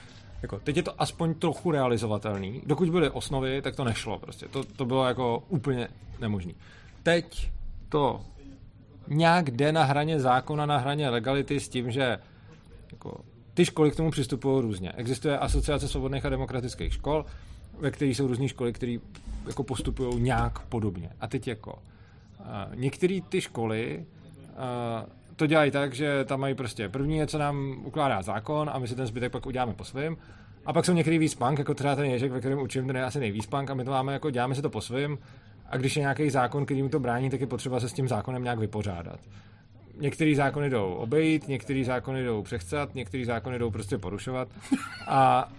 Jako, 0.41 0.59
teď 0.59 0.77
je 0.77 0.83
to 0.83 1.01
aspoň 1.01 1.33
trochu 1.33 1.71
realizovatelný. 1.71 2.61
Dokud 2.65 2.89
byly 2.89 3.09
osnovy, 3.09 3.61
tak 3.61 3.75
to 3.75 3.83
nešlo 3.83 4.19
prostě. 4.19 4.47
To, 4.47 4.63
to 4.63 4.85
bylo 4.85 5.05
jako 5.05 5.43
úplně 5.49 5.87
nemožné. 6.19 6.53
Teď 7.03 7.51
to 7.89 8.21
nějak 9.07 9.51
jde 9.51 9.71
na 9.71 9.83
hraně 9.83 10.19
zákona, 10.19 10.65
na 10.65 10.77
hraně 10.77 11.09
legality 11.09 11.59
s 11.59 11.69
tím, 11.69 11.91
že 11.91 12.17
jako, 12.91 13.21
ty 13.53 13.65
školy 13.65 13.91
k 13.91 13.95
tomu 13.95 14.11
přistupují 14.11 14.61
různě. 14.61 14.91
Existuje 14.91 15.37
Asociace 15.37 15.87
svobodných 15.87 16.25
a 16.25 16.29
demokratických 16.29 16.93
škol, 16.93 17.25
ve 17.79 17.91
kterých 17.91 18.17
jsou 18.17 18.27
různé 18.27 18.47
školy, 18.47 18.73
které 18.73 18.97
jako 19.47 19.63
postupují 19.63 20.21
nějak 20.21 20.59
podobně. 20.59 21.09
A 21.19 21.27
teď 21.27 21.47
jako 21.47 21.79
některé 22.75 23.19
ty 23.29 23.41
školy 23.41 24.05
to 25.35 25.47
dělají 25.47 25.71
tak, 25.71 25.93
že 25.93 26.25
tam 26.25 26.39
mají 26.39 26.55
prostě 26.55 26.89
první 26.89 27.17
je, 27.17 27.27
co 27.27 27.37
nám 27.37 27.75
ukládá 27.85 28.21
zákon 28.21 28.69
a 28.73 28.79
my 28.79 28.87
si 28.87 28.95
ten 28.95 29.07
zbytek 29.07 29.31
pak 29.31 29.45
uděláme 29.45 29.73
po 29.73 29.83
svém. 29.83 30.17
A 30.65 30.73
pak 30.73 30.85
jsou 30.85 30.93
některý 30.93 31.17
výspank, 31.17 31.59
jako 31.59 31.73
třeba 31.73 31.95
ten 31.95 32.05
Ježek, 32.05 32.31
ve 32.31 32.39
kterém 32.39 32.59
učím, 32.59 32.87
ten 32.87 32.95
je 32.95 33.03
asi 33.03 33.19
nejvýspank 33.19 33.69
a 33.69 33.73
my 33.73 33.83
to 33.83 33.91
máme 33.91 34.13
jako 34.13 34.29
děláme 34.29 34.55
si 34.55 34.61
to 34.61 34.69
po 34.69 34.81
svém. 34.81 35.17
A 35.69 35.77
když 35.77 35.95
je 35.95 36.01
nějaký 36.01 36.29
zákon, 36.29 36.65
který 36.65 36.83
mu 36.83 36.89
to 36.89 36.99
brání, 36.99 37.29
tak 37.29 37.41
je 37.41 37.47
potřeba 37.47 37.79
se 37.79 37.89
s 37.89 37.93
tím 37.93 38.07
zákonem 38.07 38.43
nějak 38.43 38.59
vypořádat 38.59 39.19
některé 39.99 40.35
zákony 40.35 40.69
jdou 40.69 40.93
obejít, 40.93 41.47
některé 41.47 41.83
zákony 41.83 42.23
jdou 42.23 42.41
přechcat, 42.41 42.95
některé 42.95 43.25
zákony 43.25 43.59
jdou 43.59 43.71
prostě 43.71 43.97
porušovat. 43.97 44.47
A, 45.07 45.49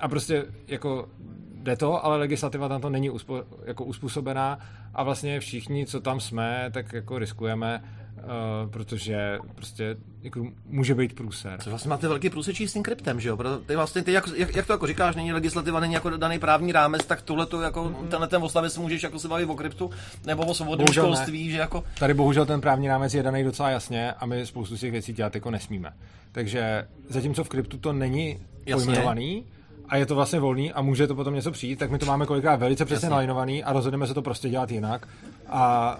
a 0.00 0.08
prostě 0.08 0.44
jako 0.68 1.08
jde 1.54 1.76
to, 1.76 2.04
ale 2.04 2.16
legislativa 2.16 2.68
tam 2.68 2.80
to 2.80 2.90
není 2.90 3.10
uspo, 3.10 3.44
jako 3.64 3.84
uspůsobená 3.84 4.58
a 4.94 5.02
vlastně 5.02 5.40
všichni, 5.40 5.86
co 5.86 6.00
tam 6.00 6.20
jsme, 6.20 6.70
tak 6.72 6.92
jako 6.92 7.18
riskujeme 7.18 7.82
Uh, 8.22 8.70
protože 8.70 9.38
prostě 9.54 9.96
jako 10.22 10.46
může 10.66 10.94
být 10.94 11.14
průser. 11.14 11.60
Co 11.60 11.70
vlastně 11.70 11.88
máte 11.88 12.08
velký 12.08 12.30
průsečí 12.30 12.68
s 12.68 12.72
tím 12.72 12.82
kryptem, 12.82 13.20
že 13.20 13.28
jo? 13.28 13.36
Proto 13.36 13.58
ty 13.58 13.76
vlastně, 13.76 14.02
ty 14.02 14.12
jak, 14.12 14.28
jak, 14.36 14.56
jak, 14.56 14.66
to 14.66 14.72
jako 14.72 14.86
říkáš, 14.86 15.16
není 15.16 15.32
legislativa, 15.32 15.80
není 15.80 15.94
jako 15.94 16.10
daný 16.10 16.38
právní 16.38 16.72
rámec, 16.72 17.06
tak 17.06 17.22
tohle 17.22 17.46
to 17.46 17.60
jako 17.60 17.84
mm. 17.84 18.08
tenhle 18.08 18.28
ten 18.28 18.42
oslavě 18.42 18.70
můžeš 18.78 19.02
jako 19.02 19.18
se 19.18 19.28
bavit 19.28 19.46
o 19.46 19.54
kryptu 19.54 19.90
nebo 20.26 20.46
o 20.46 20.54
svobodném 20.54 20.88
školství, 20.88 21.46
ne. 21.46 21.52
že 21.52 21.58
jako... 21.58 21.84
Tady 21.98 22.14
bohužel 22.14 22.46
ten 22.46 22.60
právní 22.60 22.88
rámec 22.88 23.14
je 23.14 23.22
daný 23.22 23.44
docela 23.44 23.70
jasně 23.70 24.12
a 24.12 24.26
my 24.26 24.46
spoustu 24.46 24.76
z 24.76 24.80
těch 24.80 24.92
věcí 24.92 25.12
dělat 25.12 25.34
jako 25.34 25.50
nesmíme. 25.50 25.92
Takže 26.32 26.88
zatímco 27.08 27.44
v 27.44 27.48
kryptu 27.48 27.78
to 27.78 27.92
není 27.92 28.38
pojmenovaný, 28.72 29.44
a 29.88 29.96
je 29.96 30.06
to 30.06 30.14
vlastně 30.14 30.40
volný 30.40 30.72
a 30.72 30.82
může 30.82 31.06
to 31.06 31.14
potom 31.14 31.34
něco 31.34 31.50
přijít, 31.50 31.78
tak 31.78 31.90
my 31.90 31.98
to 31.98 32.06
máme 32.06 32.26
kolikrát 32.26 32.56
velice 32.56 32.84
přesně 32.84 33.08
nalinovaný 33.08 33.64
a 33.64 33.72
rozhodneme 33.72 34.06
se 34.06 34.14
to 34.14 34.22
prostě 34.22 34.48
dělat 34.48 34.70
jinak. 34.70 35.08
A 35.48 35.96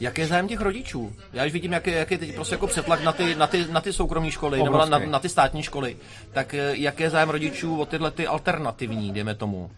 jak 0.00 0.18
je 0.18 0.26
zájem 0.26 0.48
těch 0.48 0.60
rodičů? 0.60 1.12
Já 1.32 1.46
už 1.46 1.52
vidím, 1.52 1.72
jak 1.72 1.86
je, 1.86 1.94
jak 1.94 2.10
je 2.10 2.18
teď 2.18 2.34
prostě 2.34 2.54
jako 2.54 2.66
přetlak 2.66 3.04
na 3.04 3.12
ty, 3.12 3.34
na 3.34 3.46
ty, 3.46 3.66
na 3.70 3.80
ty 3.80 3.92
soukromé 3.92 4.30
školy 4.30 4.60
Obrovský. 4.60 4.90
nebo 4.90 5.04
na, 5.06 5.12
na, 5.12 5.18
ty 5.18 5.28
státní 5.28 5.62
školy. 5.62 5.96
Tak 6.32 6.54
eh, 6.54 6.72
jak 6.74 7.00
je 7.00 7.10
zájem 7.10 7.30
rodičů 7.30 7.80
o 7.80 7.86
tyhle 7.86 8.10
ty 8.10 8.26
alternativní, 8.26 9.12
dejme 9.12 9.34
tomu? 9.34 9.70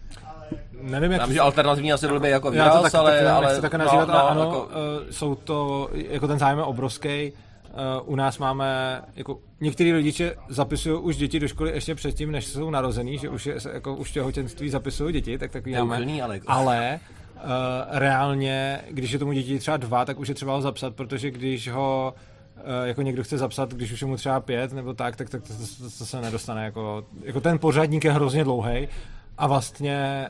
Nevím, 0.81 1.11
jak... 1.11 1.25
Vím, 1.25 1.33
že 1.33 1.39
alternativní 1.39 1.93
asi 1.93 2.07
byl 2.07 2.19
by 2.19 2.29
jako 2.29 2.51
výraz, 2.51 2.81
tak, 2.81 2.95
ale... 2.95 3.23
Tak, 3.23 3.33
ale 3.33 3.61
tak 3.61 3.73
nazývat, 3.73 4.07
no, 4.07 4.13
no, 4.13 4.29
ano, 4.29 4.41
jako... 4.41 4.61
Uh, 4.61 4.71
jsou 5.11 5.35
to, 5.35 5.89
jako 5.93 6.27
ten 6.27 6.39
zájem 6.39 6.57
je 6.57 6.63
obrovský. 6.63 7.33
Uh, 7.75 8.13
u 8.13 8.15
nás 8.15 8.37
máme, 8.37 9.01
jako 9.15 9.39
některý 9.61 9.91
rodiče 9.91 10.35
zapisují 10.49 10.99
už 10.99 11.17
děti 11.17 11.39
do 11.39 11.47
školy 11.47 11.71
ještě 11.71 11.95
předtím, 11.95 12.31
než 12.31 12.45
jsou 12.45 12.69
narozený, 12.69 13.17
že 13.17 13.29
už, 13.29 13.45
je, 13.45 13.55
jako, 13.73 13.95
už 13.95 14.11
těhotenství 14.11 14.69
zapisují 14.69 15.13
děti, 15.13 15.37
tak 15.37 15.51
takový 15.51 15.75
máme. 15.75 16.21
ale, 16.21 16.39
ale 16.47 16.99
uh, 17.35 17.41
reálně, 17.89 18.81
když 18.91 19.11
je 19.11 19.19
tomu 19.19 19.33
děti 19.33 19.59
třeba 19.59 19.77
dva, 19.77 20.05
tak 20.05 20.19
už 20.19 20.27
je 20.27 20.35
třeba 20.35 20.53
ho 20.53 20.61
zapsat, 20.61 20.95
protože 20.95 21.31
když 21.31 21.69
ho 21.69 22.13
uh, 22.57 22.87
jako 22.87 23.01
někdo 23.01 23.23
chce 23.23 23.37
zapsat, 23.37 23.73
když 23.73 23.91
už 23.91 24.01
je 24.01 24.07
mu 24.07 24.15
třeba 24.15 24.39
pět 24.39 24.73
nebo 24.73 24.93
tak, 24.93 25.15
tak, 25.15 25.29
tak 25.29 25.41
to, 25.41 25.53
to, 25.53 25.83
to, 25.83 25.97
to 25.97 26.05
se 26.05 26.21
nedostane. 26.21 26.65
Jako, 26.65 27.05
jako 27.23 27.41
ten 27.41 27.59
pořadník 27.59 28.03
je 28.03 28.11
hrozně 28.11 28.43
dlouhý 28.43 28.87
a 29.37 29.47
vlastně 29.47 30.29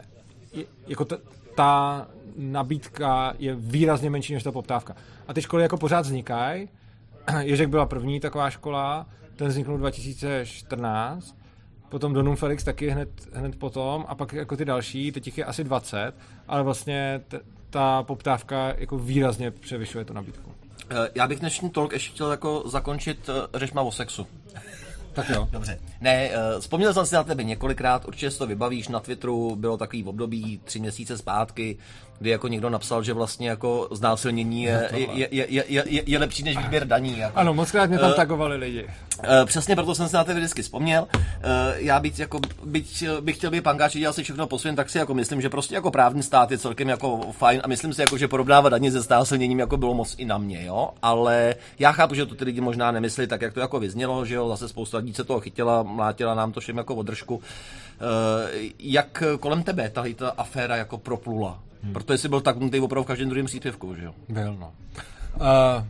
jako 0.87 1.05
ta, 1.05 1.17
ta 1.55 2.07
nabídka 2.37 3.33
je 3.39 3.55
výrazně 3.55 4.09
menší 4.09 4.33
než 4.33 4.43
ta 4.43 4.51
poptávka. 4.51 4.95
A 5.27 5.33
ty 5.33 5.41
školy 5.41 5.63
jako 5.63 5.77
pořád 5.77 6.01
vznikají, 6.01 6.69
Ježek 7.39 7.69
byla 7.69 7.85
první 7.85 8.19
taková 8.19 8.49
škola, 8.49 9.05
ten 9.35 9.47
vzniknul 9.47 9.77
2014, 9.77 11.35
potom 11.89 12.13
Donum 12.13 12.35
Felix 12.35 12.63
taky 12.63 12.89
hned, 12.89 13.09
hned 13.33 13.55
potom 13.55 14.05
a 14.07 14.15
pak 14.15 14.33
jako 14.33 14.57
ty 14.57 14.65
další, 14.65 15.11
teď 15.11 15.25
jich 15.25 15.37
je 15.37 15.45
asi 15.45 15.63
20, 15.63 16.13
ale 16.47 16.63
vlastně 16.63 17.21
t- 17.27 17.39
ta 17.69 18.03
poptávka 18.03 18.73
jako 18.77 18.97
výrazně 18.97 19.51
převyšuje 19.51 20.05
tu 20.05 20.13
nabídku. 20.13 20.51
Eh, 20.89 21.09
já 21.15 21.27
bych 21.27 21.39
dnešní 21.39 21.69
tolk 21.69 21.93
ještě 21.93 22.11
chtěl 22.11 22.31
jako 22.31 22.63
zakončit 22.65 23.29
eh, 23.29 23.59
řešma 23.59 23.81
o 23.81 23.91
sexu. 23.91 24.27
Tak 25.15 25.29
jo. 25.29 25.47
Dobře. 25.51 25.79
Ne, 26.01 26.29
uh, 26.29 26.61
vzpomněl 26.61 26.93
jsem 26.93 27.05
si 27.05 27.15
na 27.15 27.23
tebe 27.23 27.43
několikrát, 27.43 28.05
určitě 28.05 28.31
si 28.31 28.37
to 28.37 28.47
vybavíš, 28.47 28.87
na 28.87 28.99
Twitteru 28.99 29.55
bylo 29.55 29.77
takový 29.77 30.03
v 30.03 30.09
období 30.09 30.59
tři 30.63 30.79
měsíce 30.79 31.17
zpátky, 31.17 31.77
kdy 32.19 32.29
jako 32.29 32.47
někdo 32.47 32.69
napsal, 32.69 33.03
že 33.03 33.13
vlastně 33.13 33.49
jako 33.49 33.87
znásilnění 33.91 34.63
je, 34.63 34.89
je, 34.93 35.27
je, 35.31 35.45
je, 35.49 35.63
je, 35.67 36.03
je 36.05 36.19
lepší 36.19 36.43
než 36.43 36.57
výběr 36.57 36.87
daní. 36.87 37.17
Jako. 37.17 37.39
Ano, 37.39 37.53
moc 37.53 37.71
krát 37.71 37.89
mě 37.89 37.99
tam 37.99 38.09
uh, 38.09 38.15
tagovali 38.15 38.57
lidi. 38.57 38.83
Uh, 38.83 39.29
přesně 39.45 39.75
proto 39.75 39.95
jsem 39.95 40.09
se 40.09 40.17
na 40.17 40.23
tebe 40.23 40.39
vždycky 40.39 40.61
vzpomněl. 40.61 41.07
Uh, 41.15 41.21
já 41.75 41.99
byť, 41.99 42.19
jako, 42.19 42.39
byť 42.65 43.03
bych 43.21 43.37
chtěl 43.37 43.51
být 43.51 43.61
pankáč, 43.61 43.93
dělal 43.93 44.13
si 44.13 44.23
všechno 44.23 44.47
po 44.47 44.59
svém, 44.59 44.75
tak 44.75 44.89
si 44.89 44.97
jako 44.97 45.13
myslím, 45.13 45.41
že 45.41 45.49
prostě 45.49 45.75
jako 45.75 45.91
právní 45.91 46.23
stát 46.23 46.51
je 46.51 46.57
celkem 46.57 46.89
jako 46.89 47.19
fajn 47.31 47.61
a 47.63 47.67
myslím 47.67 47.93
si, 47.93 48.01
jako, 48.01 48.17
že 48.17 48.27
porovnávat 48.27 48.69
daně 48.69 48.91
se 48.91 49.01
znásilněním 49.01 49.59
jako 49.59 49.77
bylo 49.77 49.93
moc 49.93 50.15
i 50.17 50.25
na 50.25 50.37
mě, 50.37 50.65
jo. 50.65 50.89
Ale 51.01 51.55
já 51.79 51.91
chápu, 51.91 52.15
že 52.15 52.25
to 52.25 52.35
ty 52.35 52.45
lidi 52.45 52.61
možná 52.61 52.91
nemyslí 52.91 53.27
tak, 53.27 53.41
jak 53.41 53.53
to 53.53 53.59
jako 53.59 53.79
vyznělo, 53.79 54.25
že 54.25 54.35
jo, 54.35 54.49
zase 54.49 54.69
spousta 54.69 55.01
se 55.13 55.23
toho 55.23 55.39
chytila, 55.39 55.83
mlátila 55.83 56.35
nám 56.35 56.51
to 56.51 56.59
všem 56.59 56.77
jako 56.77 56.95
održku. 56.95 57.35
Uh, 57.35 57.41
jak 58.79 59.23
kolem 59.39 59.63
tebe 59.63 59.89
tahle 59.89 60.13
ta 60.13 60.29
aféra 60.29 60.75
jako 60.75 60.97
proplula? 60.97 61.59
Hmm. 61.83 61.93
Proto 61.93 62.13
jsi 62.13 62.29
byl 62.29 62.41
tak 62.41 62.55
opravdu 62.81 63.03
v 63.03 63.07
každém 63.07 63.29
druhém 63.29 63.45
příspěvku, 63.45 63.95
že 63.95 64.05
jo? 64.05 64.13
Byl, 64.29 64.53
no. 64.53 64.73
Uh, 65.35 65.85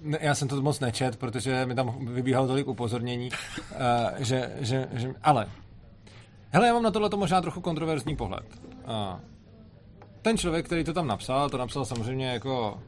ne, 0.00 0.18
já 0.20 0.34
jsem 0.34 0.48
to 0.48 0.62
moc 0.62 0.80
nečet, 0.80 1.16
protože 1.16 1.66
mi 1.66 1.74
tam 1.74 2.06
vybíhalo 2.06 2.46
tolik 2.46 2.68
upozornění, 2.68 3.30
uh, 3.30 3.76
že, 4.18 4.50
že, 4.60 4.88
že, 4.92 5.14
ale 5.22 5.46
hele, 6.50 6.66
já 6.66 6.72
mám 6.72 6.82
na 6.82 6.90
tohle 6.90 7.10
možná 7.16 7.40
trochu 7.40 7.60
kontroverzní 7.60 8.16
pohled. 8.16 8.44
Uh, 8.84 9.20
ten 10.22 10.38
člověk, 10.38 10.66
který 10.66 10.84
to 10.84 10.92
tam 10.92 11.06
napsal, 11.06 11.50
to 11.50 11.58
napsal 11.58 11.84
samozřejmě 11.84 12.26
jako 12.26 12.80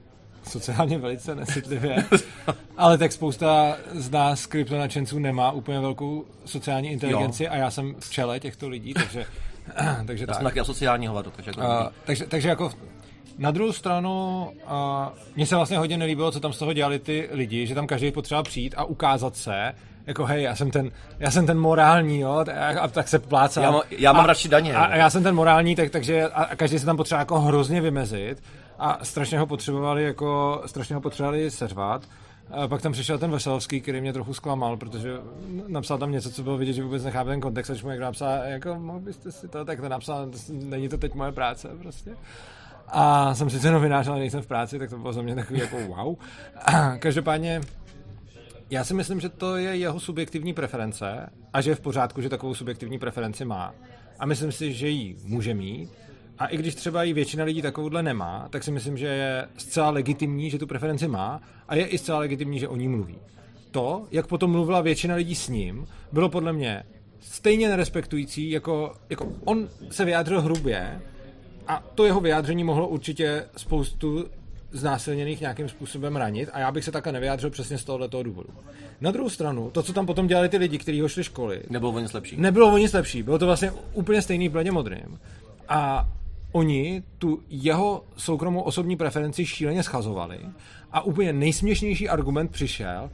sociálně 0.43 0.99
velice 0.99 1.35
necitlivě, 1.35 2.05
ale 2.77 2.99
tak 2.99 3.13
spousta 3.13 3.77
z 3.95 4.11
nás 4.11 4.47
kryptonačenců 4.47 5.19
nemá 5.19 5.51
úplně 5.51 5.81
velkou 5.81 6.25
sociální 6.45 6.91
inteligenci 6.91 7.45
jo. 7.45 7.51
a 7.53 7.57
já 7.57 7.71
jsem 7.71 7.95
v 8.01 8.11
čele 8.11 8.41
těchto 8.41 8.69
lidí, 8.69 8.95
takže, 8.95 9.27
takže 10.07 10.23
já 10.23 10.27
tak. 10.27 10.37
jsem 10.37 10.45
taky 10.45 10.61
asociální 10.61 11.07
hovado, 11.07 11.31
takže 11.31 11.51
jako... 11.51 11.61
Uh, 11.61 11.87
takže, 12.05 12.27
takže 12.27 12.49
jako 12.49 12.73
na 13.39 13.51
druhou 13.51 13.73
stranu, 13.73 14.49
uh, 14.65 14.71
mně 15.37 15.47
se 15.47 15.57
vlastně 15.57 15.79
hodně 15.79 15.97
nelíbilo, 15.97 16.31
co 16.31 16.41
tam 16.41 16.53
z 16.53 16.59
toho 16.59 16.73
dělali 16.73 16.99
ty 16.99 17.29
lidi, 17.33 17.67
že 17.67 17.75
tam 17.75 17.87
každý 17.87 18.11
potřeba 18.11 18.43
přijít 18.43 18.75
a 18.77 18.85
ukázat 18.85 19.37
se, 19.37 19.75
jako 20.09 20.25
hej, 20.25 20.43
já 20.43 20.57
jsem 20.57 20.71
ten, 20.71 20.91
já 21.19 21.31
jsem 21.31 21.47
ten 21.47 21.59
morální, 21.59 22.21
jo, 22.21 22.45
a 22.81 22.89
tak 22.89 23.09
se 23.09 23.19
plácá. 23.19 23.63
Já, 23.63 23.81
já 23.91 24.13
mám 24.13 24.25
a, 24.25 24.27
radši 24.27 24.49
daně. 24.49 24.75
A, 24.75 24.85
a, 24.85 24.97
já 24.97 25.11
jsem 25.11 25.23
ten 25.23 25.35
morální, 25.35 25.77
tak, 25.77 25.91
takže 25.91 26.29
a, 26.29 26.43
a 26.43 26.57
každý 26.57 26.79
se 26.79 26.87
tam 26.87 26.97
potřeba 26.97 27.19
jako 27.19 27.41
hrozně 27.41 27.81
vymezit 27.81 28.43
a 28.79 29.05
strašně 29.05 29.39
ho 29.39 29.47
potřebovali 29.47 30.05
jako, 30.05 30.63
strašně 30.67 30.95
ho 30.95 31.01
potřebovali 31.01 31.51
seřvat. 31.51 32.03
A 32.51 32.69
pak 32.69 32.83
tam 32.83 32.93
přišel 32.93 33.19
ten 33.19 33.31
Veselovský, 33.31 33.81
který 33.81 34.01
mě 34.01 34.13
trochu 34.13 34.35
zklamal, 34.35 34.77
protože 34.77 35.13
napsal 35.67 35.99
tam 35.99 36.13
něco, 36.13 36.31
co 36.31 36.43
bylo 36.43 36.59
vidět, 36.59 36.73
že 36.73 36.83
vůbec 36.83 37.05
nechápe 37.05 37.31
ten 37.31 37.41
kontext, 37.41 37.71
a 37.71 37.73
když 37.73 37.83
mu 37.83 37.91
někdo 37.91 38.05
napsal, 38.05 38.31
jako 38.45 38.75
mohl 38.75 39.01
byste 39.01 39.33
si 39.33 39.49
to, 39.49 39.65
tak 39.65 39.81
to 39.81 39.89
napsal, 39.89 40.29
není 40.51 40.89
to 40.89 40.99
teď 40.99 41.15
moje 41.15 41.33
práce 41.33 41.69
prostě. 41.79 42.17
A 42.89 43.35
jsem 43.35 43.51
sice 43.51 43.71
novinář, 43.71 44.09
ale 44.09 44.19
nejsem 44.19 44.43
v 44.43 44.47
práci, 44.47 44.79
tak 44.79 44.91
to 44.91 44.99
bylo 44.99 45.13
za 45.13 45.23
mě 45.23 45.35
takový 45.35 45.61
jako 45.61 45.77
wow. 45.87 46.17
A 46.65 46.97
každopádně 46.99 47.61
já 48.71 48.85
si 48.85 48.95
myslím, 48.95 49.21
že 49.21 49.29
to 49.29 49.57
je 49.57 49.77
jeho 49.77 50.01
subjektivní 50.01 50.55
preference 50.55 51.31
a 51.53 51.61
že 51.61 51.71
je 51.71 51.75
v 51.75 51.81
pořádku, 51.81 52.21
že 52.21 52.29
takovou 52.29 52.55
subjektivní 52.55 52.99
preferenci 52.99 53.45
má. 53.45 53.75
A 54.19 54.27
myslím 54.27 54.53
si, 54.53 54.73
že 54.73 54.89
ji 54.89 55.17
může 55.25 55.55
mít. 55.55 55.91
A 56.39 56.47
i 56.47 56.57
když 56.57 56.75
třeba 56.75 57.05
i 57.05 57.13
většina 57.13 57.45
lidí 57.45 57.63
takovouhle 57.63 58.03
nemá, 58.03 58.49
tak 58.51 58.65
si 58.65 58.71
myslím, 58.71 58.99
že 58.99 59.07
je 59.07 59.49
zcela 59.57 59.91
legitimní, 59.91 60.51
že 60.51 60.59
tu 60.59 60.67
preferenci 60.67 61.09
má 61.09 61.41
a 61.69 61.75
je 61.75 61.87
i 61.87 61.99
zcela 61.99 62.19
legitimní, 62.19 62.59
že 62.59 62.69
o 62.69 62.77
ní 62.77 62.89
mluví. 62.89 63.19
To, 63.71 64.07
jak 64.11 64.27
potom 64.27 64.51
mluvila 64.51 64.81
většina 64.81 65.15
lidí 65.15 65.35
s 65.35 65.49
ním, 65.49 65.87
bylo 66.13 66.29
podle 66.29 66.53
mě 66.53 66.83
stejně 67.21 67.69
nerespektující, 67.69 68.51
jako, 68.51 68.95
jako 69.11 69.33
on 69.45 69.69
se 69.91 70.05
vyjádřil 70.05 70.41
hrubě 70.41 71.01
a 71.67 71.85
to 71.95 72.05
jeho 72.05 72.21
vyjádření 72.21 72.65
mohlo 72.65 72.89
určitě 72.89 73.45
spoustu 73.57 74.25
znásilněných 74.71 75.41
nějakým 75.41 75.69
způsobem 75.69 76.17
ranit 76.17 76.49
a 76.53 76.59
já 76.59 76.73
bych 76.73 76.85
se 76.85 76.93
takhle 76.93 77.13
nevyjádřil 77.13 77.51
přesně 77.51 77.79
z 77.79 77.85
tohoto 77.85 78.23
důvodu. 78.23 78.49
Na 79.01 79.11
druhou 79.11 79.29
stranu, 79.29 79.71
to, 79.71 79.83
co 79.83 79.93
tam 79.93 80.07
potom 80.07 80.27
dělali 80.27 80.49
ty 80.49 80.57
lidi, 80.57 80.79
kteří 80.79 81.01
ho 81.01 81.09
šli 81.09 81.25
školy, 81.25 81.63
nebylo 81.71 81.93
o 81.93 81.99
nic 81.99 82.13
lepší. 82.13 82.37
Nebylo 82.37 82.73
o 82.73 82.79
nic 82.79 82.93
lepší, 82.93 83.23
bylo 83.23 83.39
to 83.39 83.47
vlastně 83.47 83.73
úplně 83.93 84.23
stejný 84.23 84.49
bledě 84.49 84.71
modrým. 84.71 85.19
A 85.69 86.09
oni 86.53 87.03
tu 87.19 87.43
jeho 87.49 88.05
soukromou 88.17 88.61
osobní 88.61 88.97
preferenci 88.97 89.47
šíleně 89.47 89.83
schazovali 89.83 90.41
a 90.93 91.01
úplně 91.01 91.33
nejsměšnější 91.33 92.09
argument 92.09 92.51
přišel, 92.51 93.11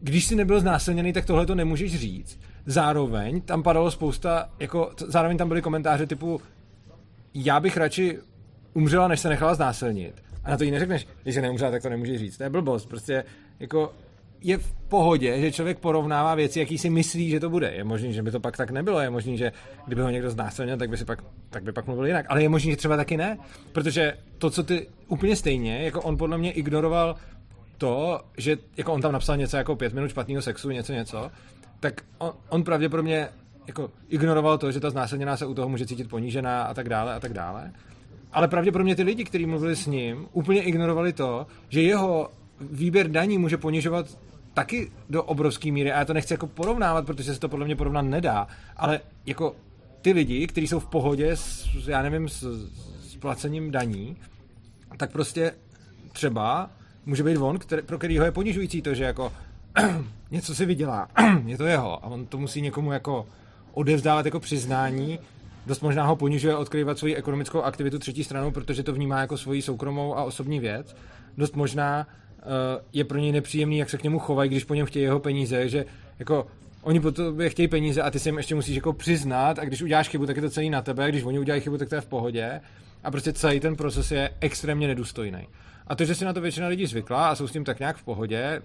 když 0.00 0.24
jsi 0.24 0.36
nebyl 0.36 0.60
znásilněný, 0.60 1.12
tak 1.12 1.24
tohle 1.24 1.46
to 1.46 1.54
nemůžeš 1.54 1.98
říct. 1.98 2.40
Zároveň 2.66 3.40
tam 3.40 3.62
padalo 3.62 3.90
spousta, 3.90 4.50
jako, 4.58 4.90
zároveň 5.06 5.38
tam 5.38 5.48
byly 5.48 5.62
komentáře 5.62 6.06
typu 6.06 6.40
já 7.34 7.60
bych 7.60 7.76
radši 7.76 8.18
umřela, 8.74 9.08
než 9.08 9.20
se 9.20 9.28
nechala 9.28 9.54
znásilnit. 9.54 10.22
A 10.44 10.50
na 10.50 10.56
to 10.56 10.64
jí 10.64 10.70
neřekneš, 10.70 11.06
že 11.26 11.32
se 11.32 11.42
neumřela, 11.42 11.70
tak 11.70 11.82
to 11.82 11.88
nemůžeš 11.88 12.18
říct. 12.18 12.36
To 12.36 12.42
je 12.42 12.50
blbost. 12.50 12.86
Prostě 12.86 13.24
jako 13.60 13.92
je 14.40 14.58
v 14.58 14.72
pohodě, 14.88 15.40
že 15.40 15.52
člověk 15.52 15.78
porovnává 15.78 16.34
věci, 16.34 16.58
jaký 16.58 16.78
si 16.78 16.90
myslí, 16.90 17.30
že 17.30 17.40
to 17.40 17.50
bude. 17.50 17.72
Je 17.74 17.84
možný, 17.84 18.12
že 18.12 18.22
by 18.22 18.30
to 18.30 18.40
pak 18.40 18.56
tak 18.56 18.70
nebylo, 18.70 19.00
je 19.00 19.10
možný, 19.10 19.38
že 19.38 19.52
kdyby 19.86 20.02
ho 20.02 20.10
někdo 20.10 20.30
znásilnil, 20.30 20.76
tak 20.76 20.90
by 20.90 20.96
si 20.96 21.04
pak, 21.04 21.24
tak 21.50 21.62
by 21.62 21.72
pak 21.72 21.86
mluvil 21.86 22.06
jinak. 22.06 22.26
Ale 22.28 22.42
je 22.42 22.48
možný, 22.48 22.70
že 22.70 22.76
třeba 22.76 22.96
taky 22.96 23.16
ne, 23.16 23.38
protože 23.72 24.14
to, 24.38 24.50
co 24.50 24.62
ty 24.62 24.86
úplně 25.08 25.36
stejně, 25.36 25.82
jako 25.82 26.02
on 26.02 26.16
podle 26.16 26.38
mě 26.38 26.52
ignoroval 26.52 27.16
to, 27.78 28.20
že 28.36 28.56
jako 28.76 28.92
on 28.92 29.00
tam 29.00 29.12
napsal 29.12 29.36
něco 29.36 29.56
jako 29.56 29.76
pět 29.76 29.94
minut 29.94 30.08
špatného 30.08 30.42
sexu, 30.42 30.70
něco, 30.70 30.92
něco, 30.92 31.30
tak 31.80 32.00
on, 32.18 32.32
on 32.48 32.64
pravděpodobně 32.64 33.28
jako 33.66 33.90
ignoroval 34.08 34.58
to, 34.58 34.72
že 34.72 34.80
ta 34.80 34.90
znásilněná 34.90 35.36
se 35.36 35.46
u 35.46 35.54
toho 35.54 35.68
může 35.68 35.86
cítit 35.86 36.08
ponížená 36.08 36.62
a 36.62 36.74
tak 36.74 36.88
dále 36.88 37.14
a 37.14 37.20
tak 37.20 37.32
dále. 37.32 37.72
Ale 38.32 38.48
pravděpodobně 38.48 38.96
ty 38.96 39.02
lidi, 39.02 39.24
kteří 39.24 39.46
mluvili 39.46 39.76
s 39.76 39.86
ním, 39.86 40.26
úplně 40.32 40.62
ignorovali 40.62 41.12
to, 41.12 41.46
že 41.68 41.82
jeho 41.82 42.30
výběr 42.60 43.08
daní 43.08 43.38
může 43.38 43.56
ponižovat 43.56 44.06
taky 44.58 44.90
do 45.10 45.22
obrovské 45.22 45.72
míry. 45.72 45.92
A 45.92 45.98
já 45.98 46.04
to 46.04 46.14
nechci 46.14 46.32
jako 46.34 46.46
porovnávat, 46.46 47.06
protože 47.06 47.34
se 47.34 47.40
to 47.40 47.48
podle 47.48 47.66
mě 47.66 47.76
porovnat 47.76 48.02
nedá. 48.02 48.48
Ale 48.76 49.00
jako 49.26 49.56
ty 50.02 50.12
lidi, 50.12 50.46
kteří 50.46 50.66
jsou 50.66 50.80
v 50.80 50.86
pohodě 50.86 51.36
s, 51.36 51.68
já 51.86 52.02
nevím, 52.02 52.28
s, 52.28 52.42
s 53.00 53.16
placením 53.16 53.70
daní, 53.70 54.16
tak 54.96 55.12
prostě 55.12 55.52
třeba 56.12 56.70
může 57.06 57.22
být 57.22 57.36
on, 57.36 57.58
který, 57.58 57.82
pro 57.82 57.98
kterýho 57.98 58.24
je 58.24 58.32
ponižující 58.32 58.82
to, 58.82 58.94
že 58.94 59.04
jako 59.04 59.32
něco 60.30 60.54
si 60.54 60.66
vydělá, 60.66 61.08
je 61.46 61.58
to 61.58 61.66
jeho 61.66 62.04
a 62.04 62.06
on 62.06 62.26
to 62.26 62.38
musí 62.38 62.62
někomu 62.62 62.92
jako 62.92 63.26
odevzdávat 63.72 64.24
jako 64.24 64.40
přiznání, 64.40 65.18
dost 65.66 65.80
možná 65.80 66.06
ho 66.06 66.16
ponižuje 66.16 66.56
odkryvat 66.56 66.98
svoji 66.98 67.16
ekonomickou 67.16 67.62
aktivitu 67.62 67.98
třetí 67.98 68.24
stranou, 68.24 68.50
protože 68.50 68.82
to 68.82 68.92
vnímá 68.92 69.20
jako 69.20 69.38
svoji 69.38 69.62
soukromou 69.62 70.16
a 70.16 70.24
osobní 70.24 70.60
věc. 70.60 70.96
Dost 71.36 71.56
možná 71.56 72.06
je 72.92 73.04
pro 73.04 73.18
něj 73.18 73.32
nepříjemný, 73.32 73.78
jak 73.78 73.90
se 73.90 73.98
k 73.98 74.02
němu 74.02 74.18
chovají, 74.18 74.50
když 74.50 74.64
po 74.64 74.74
něm 74.74 74.86
chtějí 74.86 75.02
jeho 75.02 75.20
peníze, 75.20 75.68
že 75.68 75.84
jako 76.18 76.46
oni 76.82 77.00
po 77.00 77.12
tobě 77.12 77.50
chtějí 77.50 77.68
peníze 77.68 78.02
a 78.02 78.10
ty 78.10 78.18
si 78.18 78.28
jim 78.28 78.36
ještě 78.36 78.54
musíš 78.54 78.76
jako 78.76 78.92
přiznat 78.92 79.58
a 79.58 79.64
když 79.64 79.82
uděláš 79.82 80.08
chybu, 80.08 80.26
tak 80.26 80.36
je 80.36 80.42
to 80.42 80.50
celý 80.50 80.70
na 80.70 80.82
tebe, 80.82 81.04
a 81.04 81.08
když 81.08 81.22
oni 81.22 81.38
udělají 81.38 81.62
chybu, 81.62 81.78
tak 81.78 81.88
to 81.88 81.94
je 81.94 82.00
v 82.00 82.06
pohodě 82.06 82.60
a 83.04 83.10
prostě 83.10 83.32
celý 83.32 83.60
ten 83.60 83.76
proces 83.76 84.10
je 84.10 84.30
extrémně 84.40 84.88
nedůstojný. 84.88 85.48
A 85.86 85.94
to, 85.94 86.04
že 86.04 86.14
si 86.14 86.24
na 86.24 86.32
to 86.32 86.40
většina 86.40 86.68
lidí 86.68 86.86
zvykla 86.86 87.28
a 87.28 87.34
jsou 87.34 87.48
s 87.48 87.52
tím 87.52 87.64
tak 87.64 87.78
nějak 87.78 87.96
v 87.96 88.04
pohodě, 88.04 88.62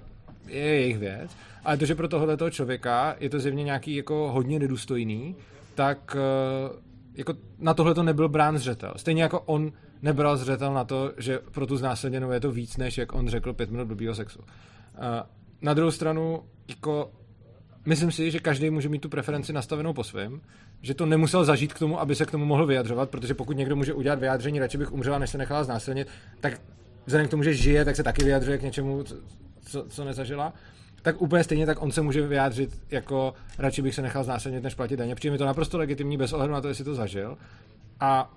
je 0.47 0.61
jejich 0.61 0.97
věc, 0.97 1.31
ale 1.65 1.77
to, 1.77 1.85
že 1.85 1.95
pro 1.95 2.07
tohoto 2.07 2.49
člověka 2.49 3.15
je 3.19 3.29
to 3.29 3.39
zjevně 3.39 3.63
nějaký 3.63 3.95
jako 3.95 4.31
hodně 4.31 4.59
nedůstojný, 4.59 5.35
tak 5.75 6.15
uh, 6.69 6.92
jako 7.15 7.33
na 7.59 7.73
tohle 7.73 7.95
to 7.95 8.03
nebyl 8.03 8.29
brán 8.29 8.57
zřetel. 8.57 8.93
Stejně 8.95 9.23
jako 9.23 9.39
on 9.39 9.71
nebral 10.01 10.37
zřetel 10.37 10.73
na 10.73 10.83
to, 10.83 11.13
že 11.17 11.39
pro 11.51 11.67
tu 11.67 11.77
znásilněnou 11.77 12.31
je 12.31 12.39
to 12.39 12.51
víc, 12.51 12.77
než 12.77 12.97
jak 12.97 13.13
on 13.13 13.27
řekl 13.27 13.53
pět 13.53 13.71
minut 13.71 13.87
blbýho 13.87 14.15
sexu. 14.15 14.39
Uh, 14.39 14.45
na 15.61 15.73
druhou 15.73 15.91
stranu, 15.91 16.43
jako 16.67 17.11
myslím 17.85 18.11
si, 18.11 18.31
že 18.31 18.39
každý 18.39 18.69
může 18.69 18.89
mít 18.89 19.01
tu 19.01 19.09
preferenci 19.09 19.53
nastavenou 19.53 19.93
po 19.93 20.03
svém, 20.03 20.41
že 20.81 20.93
to 20.93 21.05
nemusel 21.05 21.45
zažít 21.45 21.73
k 21.73 21.79
tomu, 21.79 21.99
aby 21.99 22.15
se 22.15 22.25
k 22.25 22.31
tomu 22.31 22.45
mohl 22.45 22.65
vyjadřovat, 22.65 23.09
protože 23.09 23.33
pokud 23.33 23.57
někdo 23.57 23.75
může 23.75 23.93
udělat 23.93 24.19
vyjádření, 24.19 24.59
radši 24.59 24.77
bych 24.77 24.91
umřela, 24.91 25.19
než 25.19 25.29
se 25.29 25.37
nechala 25.37 25.63
znásilnit, 25.63 26.07
tak 26.39 26.61
vzhledem 27.05 27.27
k 27.27 27.31
tomu, 27.31 27.43
že 27.43 27.53
žije, 27.53 27.85
tak 27.85 27.95
se 27.95 28.03
taky 28.03 28.23
vyjadřuje 28.23 28.57
k 28.57 28.61
něčemu, 28.61 29.03
co, 29.61 29.85
co 29.89 30.05
nezažila 30.05 30.53
tak 31.03 31.21
úplně 31.21 31.43
stejně 31.43 31.65
tak 31.65 31.81
on 31.81 31.91
se 31.91 32.01
může 32.01 32.27
vyjádřit 32.27 32.81
jako 32.91 33.33
radši 33.57 33.81
bych 33.81 33.95
se 33.95 34.01
nechal 34.01 34.23
znásilnit, 34.23 34.63
než 34.63 34.75
platit 34.75 34.97
daně. 34.97 35.15
Přijde 35.15 35.31
mi 35.31 35.37
to 35.37 35.45
naprosto 35.45 35.77
legitimní 35.77 36.17
bez 36.17 36.33
ohledu 36.33 36.53
na 36.53 36.61
to, 36.61 36.67
jestli 36.67 36.83
to 36.83 36.95
zažil. 36.95 37.37
A 37.99 38.31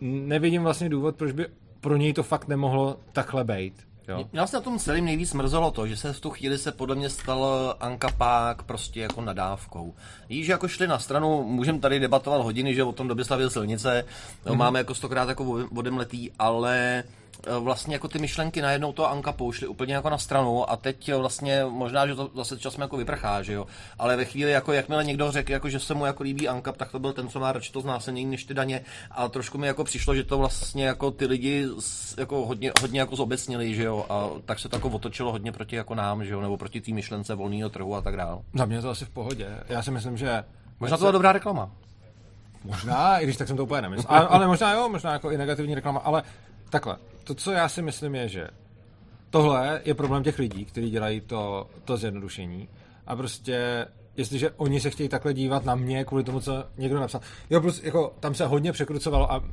nevidím 0.00 0.62
vlastně 0.62 0.88
důvod, 0.88 1.16
proč 1.16 1.32
by 1.32 1.46
pro 1.80 1.96
něj 1.96 2.12
to 2.12 2.22
fakt 2.22 2.48
nemohlo 2.48 2.98
takhle 3.12 3.44
být. 3.44 3.74
Jo. 4.08 4.16
Mě 4.16 4.40
vlastně 4.40 4.56
na 4.56 4.62
tom 4.62 4.78
celým 4.78 5.04
nejvíc 5.04 5.34
mrzelo 5.34 5.70
to, 5.70 5.86
že 5.86 5.96
se 5.96 6.12
v 6.12 6.20
tu 6.20 6.30
chvíli 6.30 6.58
se 6.58 6.72
podle 6.72 6.94
mě 6.94 7.10
stal 7.10 7.74
Anka 7.80 8.08
Pák 8.18 8.62
prostě 8.62 9.00
jako 9.00 9.20
nadávkou. 9.20 9.94
Jíž 10.28 10.48
jako 10.48 10.68
šli 10.68 10.88
na 10.88 10.98
stranu, 10.98 11.42
můžeme 11.44 11.78
tady 11.78 12.00
debatovat 12.00 12.42
hodiny, 12.42 12.74
že 12.74 12.84
o 12.84 12.92
tom 12.92 13.08
době 13.08 13.24
slavil 13.24 13.50
silnice, 13.50 14.04
mm-hmm. 14.44 14.54
máme 14.54 14.78
jako 14.78 14.94
stokrát 14.94 15.28
jako 15.28 15.44
vodemletý, 15.70 16.30
ale 16.38 17.04
Eh, 17.04 17.21
vlastně 17.60 17.94
jako 17.94 18.08
ty 18.08 18.18
myšlenky 18.18 18.62
najednou 18.62 18.92
to 18.92 19.10
Anka 19.10 19.32
poušly 19.32 19.66
úplně 19.66 19.94
jako 19.94 20.10
na 20.10 20.18
stranu 20.18 20.70
a 20.70 20.76
teď 20.76 21.08
eh, 21.08 21.16
vlastně 21.16 21.64
možná, 21.68 22.06
že 22.06 22.14
to 22.14 22.30
zase 22.34 22.58
časem 22.58 22.80
jako 22.80 22.96
vyprchá, 22.96 23.42
že 23.42 23.52
jo. 23.52 23.66
Ale 23.98 24.16
ve 24.16 24.24
chvíli, 24.24 24.50
jako 24.50 24.72
jakmile 24.72 25.04
někdo 25.04 25.32
řekl, 25.32 25.52
jako, 25.52 25.68
že 25.68 25.80
se 25.80 25.94
mu 25.94 26.06
jako 26.06 26.22
líbí 26.22 26.48
Anka, 26.48 26.72
tak 26.72 26.92
to 26.92 26.98
byl 26.98 27.12
ten, 27.12 27.28
co 27.28 27.40
má 27.40 27.52
radši 27.52 27.72
to 27.72 27.80
znásilnění 27.80 28.30
než 28.30 28.44
ty 28.44 28.54
daně. 28.54 28.80
A 29.10 29.28
trošku 29.28 29.58
mi 29.58 29.66
jako 29.66 29.84
přišlo, 29.84 30.14
že 30.14 30.24
to 30.24 30.38
vlastně 30.38 30.86
jako 30.86 31.10
ty 31.10 31.26
lidi 31.26 31.66
jako 32.18 32.46
hodně, 32.46 32.72
hodně 32.80 33.00
jako 33.00 33.16
zobecnili, 33.16 33.74
že 33.74 33.82
jo. 33.82 34.06
A 34.08 34.28
tak 34.44 34.58
se 34.58 34.68
to 34.68 34.76
jako 34.76 34.88
otočilo 34.88 35.32
hodně 35.32 35.52
proti 35.52 35.76
jako 35.76 35.94
nám, 35.94 36.24
že 36.24 36.32
jo, 36.32 36.40
nebo 36.40 36.56
proti 36.56 36.80
té 36.80 36.92
myšlence 36.92 37.34
volného 37.34 37.70
trhu 37.70 37.94
a 37.94 38.00
tak 38.00 38.16
dále. 38.16 38.38
Za 38.54 38.64
mě 38.64 38.76
je 38.76 38.82
to 38.82 38.90
asi 38.90 39.04
v 39.04 39.10
pohodě. 39.10 39.48
Já 39.68 39.82
si 39.82 39.90
myslím, 39.90 40.16
že 40.16 40.44
Možná 40.80 40.96
to 40.96 41.00
byla 41.00 41.12
dobrá 41.12 41.32
reklama. 41.32 41.70
Možná, 42.64 43.18
i 43.18 43.24
když 43.24 43.36
tak 43.36 43.48
jsem 43.48 43.56
to 43.56 43.64
úplně 43.64 43.82
nemyslel. 43.82 44.18
Ale, 44.18 44.28
ale 44.28 44.46
možná 44.46 44.72
jo, 44.72 44.88
možná 44.88 45.12
jako 45.12 45.30
i 45.30 45.38
negativní 45.38 45.74
reklama, 45.74 46.00
ale 46.00 46.22
takhle 46.72 46.96
to, 47.24 47.34
co 47.34 47.52
já 47.52 47.68
si 47.68 47.82
myslím, 47.82 48.14
je, 48.14 48.28
že 48.28 48.48
tohle 49.30 49.80
je 49.84 49.94
problém 49.94 50.22
těch 50.22 50.38
lidí, 50.38 50.64
kteří 50.64 50.90
dělají 50.90 51.20
to, 51.20 51.66
to 51.84 51.96
zjednodušení. 51.96 52.68
A 53.06 53.16
prostě, 53.16 53.86
jestliže 54.16 54.50
oni 54.50 54.80
se 54.80 54.90
chtějí 54.90 55.08
takhle 55.08 55.34
dívat 55.34 55.64
na 55.64 55.74
mě 55.74 56.04
kvůli 56.04 56.24
tomu, 56.24 56.40
co 56.40 56.64
někdo 56.78 57.00
napsal. 57.00 57.20
Jo, 57.50 57.60
plus, 57.60 57.82
jako, 57.82 58.14
tam 58.20 58.34
se 58.34 58.46
hodně 58.46 58.72
překrucovalo 58.72 59.32
a 59.32 59.44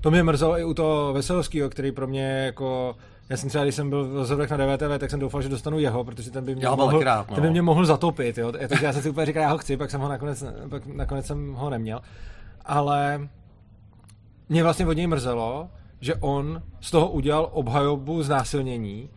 to 0.00 0.10
mě 0.10 0.22
mrzelo 0.22 0.58
i 0.58 0.64
u 0.64 0.74
toho 0.74 1.12
Veselovského, 1.12 1.70
který 1.70 1.92
pro 1.92 2.06
mě 2.06 2.24
jako 2.24 2.96
já 3.28 3.36
jsem 3.36 3.48
třeba, 3.48 3.64
když 3.64 3.74
jsem 3.74 3.90
byl 3.90 4.08
v 4.08 4.16
rozhovorech 4.16 4.50
na 4.50 4.56
DVTV, 4.56 4.98
tak 4.98 5.10
jsem 5.10 5.20
doufal, 5.20 5.42
že 5.42 5.48
dostanu 5.48 5.78
jeho, 5.78 6.04
protože 6.04 6.30
ten 6.30 6.44
by 6.44 6.54
mě, 6.54 6.68
mohl, 6.68 7.00
rád, 7.00 7.30
no. 7.30 7.34
ten 7.34 7.44
by 7.44 7.50
mě 7.50 7.62
mohl 7.62 7.86
zatopit. 7.86 8.38
Jo. 8.38 8.52
Takže 8.52 8.86
já 8.86 8.92
jsem 8.92 9.02
si 9.02 9.10
úplně 9.10 9.26
říkal, 9.26 9.42
já 9.42 9.50
ho 9.50 9.58
chci, 9.58 9.76
pak 9.76 9.90
jsem 9.90 10.00
ho 10.00 10.08
nakonec, 10.08 10.44
pak 10.70 10.86
nakonec 10.86 11.26
jsem 11.26 11.52
ho 11.52 11.70
neměl. 11.70 12.00
Ale 12.64 13.28
mě 14.48 14.62
vlastně 14.62 14.86
od 14.86 14.92
něj 14.92 15.06
mrzelo, 15.06 15.68
že 16.00 16.14
on 16.14 16.62
z 16.80 16.90
toho 16.90 17.10
udělal 17.10 17.48
obhajobu 17.52 18.22
znásilnění, 18.22 19.08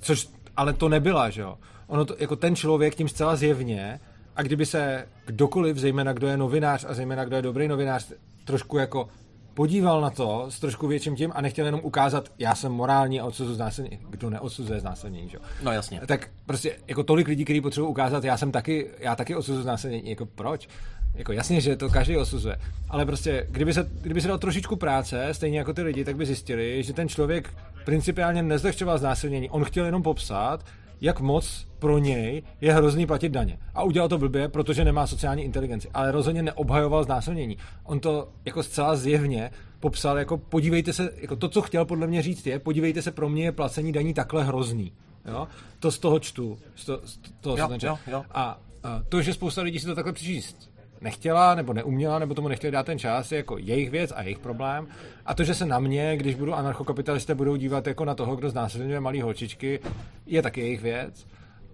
což 0.00 0.28
ale 0.56 0.72
to 0.72 0.88
nebyla, 0.88 1.30
že 1.30 1.42
jo. 1.42 1.58
Ono 1.86 2.04
to, 2.04 2.16
jako 2.18 2.36
ten 2.36 2.56
člověk 2.56 2.94
tím 2.94 3.08
zcela 3.08 3.36
zjevně, 3.36 4.00
a 4.36 4.42
kdyby 4.42 4.66
se 4.66 5.08
kdokoliv, 5.26 5.76
zejména 5.76 6.12
kdo 6.12 6.26
je 6.26 6.36
novinář 6.36 6.84
a 6.88 6.94
zejména 6.94 7.24
kdo 7.24 7.36
je 7.36 7.42
dobrý 7.42 7.68
novinář, 7.68 8.12
trošku 8.44 8.78
jako 8.78 9.08
podíval 9.54 10.00
na 10.00 10.10
to 10.10 10.46
s 10.48 10.60
trošku 10.60 10.86
větším 10.86 11.16
tím 11.16 11.32
a 11.34 11.40
nechtěl 11.40 11.66
jenom 11.66 11.80
ukázat, 11.84 12.32
já 12.38 12.54
jsem 12.54 12.72
morální 12.72 13.20
a 13.20 13.24
odsuzuji 13.24 13.56
znásilnění. 13.56 13.98
Kdo 14.10 14.30
neodsuzuje 14.30 14.80
znásilnění, 14.80 15.28
že? 15.28 15.38
No 15.62 15.72
jasně. 15.72 16.00
Tak 16.06 16.30
prostě 16.46 16.76
jako 16.86 17.02
tolik 17.02 17.28
lidí, 17.28 17.44
kteří 17.44 17.60
potřebují 17.60 17.90
ukázat, 17.90 18.24
já 18.24 18.36
jsem 18.36 18.52
taky, 18.52 18.90
já 18.98 19.16
taky 19.16 19.36
odsuzuji 19.36 19.62
znásilnění. 19.62 20.10
Jako 20.10 20.26
proč? 20.26 20.68
Jako 21.14 21.32
jasně, 21.32 21.60
že 21.60 21.76
to 21.76 21.88
každý 21.88 22.16
osuzuje. 22.16 22.56
Ale 22.88 23.06
prostě, 23.06 23.46
kdyby 23.50 23.74
se, 23.74 23.90
kdyby 24.00 24.20
se 24.20 24.28
dal 24.28 24.38
trošičku 24.38 24.76
práce, 24.76 25.28
stejně 25.32 25.58
jako 25.58 25.72
ty 25.72 25.82
lidi, 25.82 26.04
tak 26.04 26.16
by 26.16 26.26
zjistili, 26.26 26.82
že 26.82 26.92
ten 26.92 27.08
člověk 27.08 27.54
principiálně 27.84 28.42
nezlehčoval 28.42 28.98
znásilnění. 28.98 29.50
On 29.50 29.64
chtěl 29.64 29.84
jenom 29.84 30.02
popsat, 30.02 30.64
jak 31.00 31.20
moc 31.20 31.66
pro 31.78 31.98
něj 31.98 32.42
je 32.60 32.72
hrozný 32.72 33.06
platit 33.06 33.28
daně. 33.28 33.58
A 33.74 33.82
udělal 33.82 34.08
to 34.08 34.18
blbě, 34.18 34.48
protože 34.48 34.84
nemá 34.84 35.06
sociální 35.06 35.42
inteligenci. 35.42 35.88
Ale 35.94 36.12
rozhodně 36.12 36.42
neobhajoval 36.42 37.04
znásilnění. 37.04 37.56
On 37.84 38.00
to 38.00 38.28
jako 38.44 38.62
zcela 38.62 38.96
zjevně 38.96 39.50
popsal 39.80 40.18
jako 40.18 40.38
podívejte 40.38 40.92
se, 40.92 41.10
jako 41.16 41.36
to, 41.36 41.48
co 41.48 41.62
chtěl 41.62 41.84
podle 41.84 42.06
mě 42.06 42.22
říct 42.22 42.46
je, 42.46 42.58
podívejte 42.58 43.02
se, 43.02 43.10
pro 43.10 43.28
mě 43.28 43.44
je 43.44 43.52
placení 43.52 43.92
daní 43.92 44.14
takhle 44.14 44.44
hrozný. 44.44 44.92
Jo? 45.24 45.48
To 45.78 45.90
z 45.90 45.98
toho 45.98 46.18
čtu. 46.18 46.58
Z 46.76 46.84
to, 46.84 47.00
z 47.04 47.18
toho 47.40 47.56
jo, 47.56 47.68
jo, 47.82 47.98
jo. 48.06 48.24
A, 48.30 48.60
a 48.82 49.02
to, 49.08 49.22
že 49.22 49.34
spousta 49.34 49.62
lidí 49.62 49.78
si 49.78 49.86
to 49.86 49.94
takhle 49.94 50.12
přečíst 50.12 50.73
nechtěla 51.04 51.54
nebo 51.54 51.72
neuměla, 51.72 52.18
nebo 52.18 52.34
tomu 52.34 52.48
nechtěli 52.48 52.70
dát 52.70 52.86
ten 52.86 52.98
čas, 52.98 53.32
je 53.32 53.36
jako 53.38 53.58
jejich 53.58 53.90
věc 53.90 54.12
a 54.16 54.22
jejich 54.22 54.38
problém. 54.38 54.86
A 55.26 55.34
to, 55.34 55.44
že 55.44 55.54
se 55.54 55.66
na 55.66 55.78
mě, 55.78 56.16
když 56.16 56.34
budu 56.34 56.54
anarchokapitalisté, 56.54 57.34
budou 57.34 57.56
dívat 57.56 57.86
jako 57.86 58.04
na 58.04 58.14
toho, 58.14 58.36
kdo 58.36 58.50
znásilňuje 58.50 59.00
malý 59.00 59.22
holčičky, 59.22 59.80
je 60.26 60.42
taky 60.42 60.60
jejich 60.60 60.80
věc. 60.80 61.26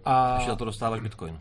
A... 0.04 0.36
Když 0.36 0.48
na 0.48 0.56
to 0.56 0.64
dostáváš 0.64 1.00
bitcoin. 1.00 1.38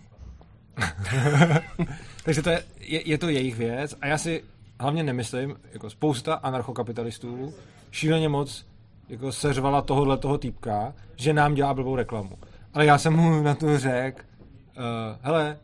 Takže 2.23 2.41
to 2.41 2.49
je, 2.49 2.63
je, 2.79 3.09
je, 3.09 3.17
to 3.17 3.29
jejich 3.29 3.55
věc 3.55 3.95
a 4.01 4.07
já 4.07 4.17
si 4.17 4.43
hlavně 4.79 5.03
nemyslím, 5.03 5.55
jako 5.73 5.89
spousta 5.89 6.33
anarchokapitalistů 6.33 7.53
šíleně 7.91 8.29
moc 8.29 8.65
jako 9.09 9.31
seřvala 9.31 9.81
tohohle 9.81 10.17
toho 10.17 10.37
týpka, 10.37 10.93
že 11.15 11.33
nám 11.33 11.53
dělá 11.53 11.73
blbou 11.73 11.95
reklamu. 11.95 12.37
Ale 12.73 12.85
já 12.85 12.97
jsem 12.97 13.13
mu 13.13 13.43
na 13.43 13.55
to 13.55 13.77
řekl, 13.79 14.21
uh, 14.21 15.17
hele, 15.21 15.57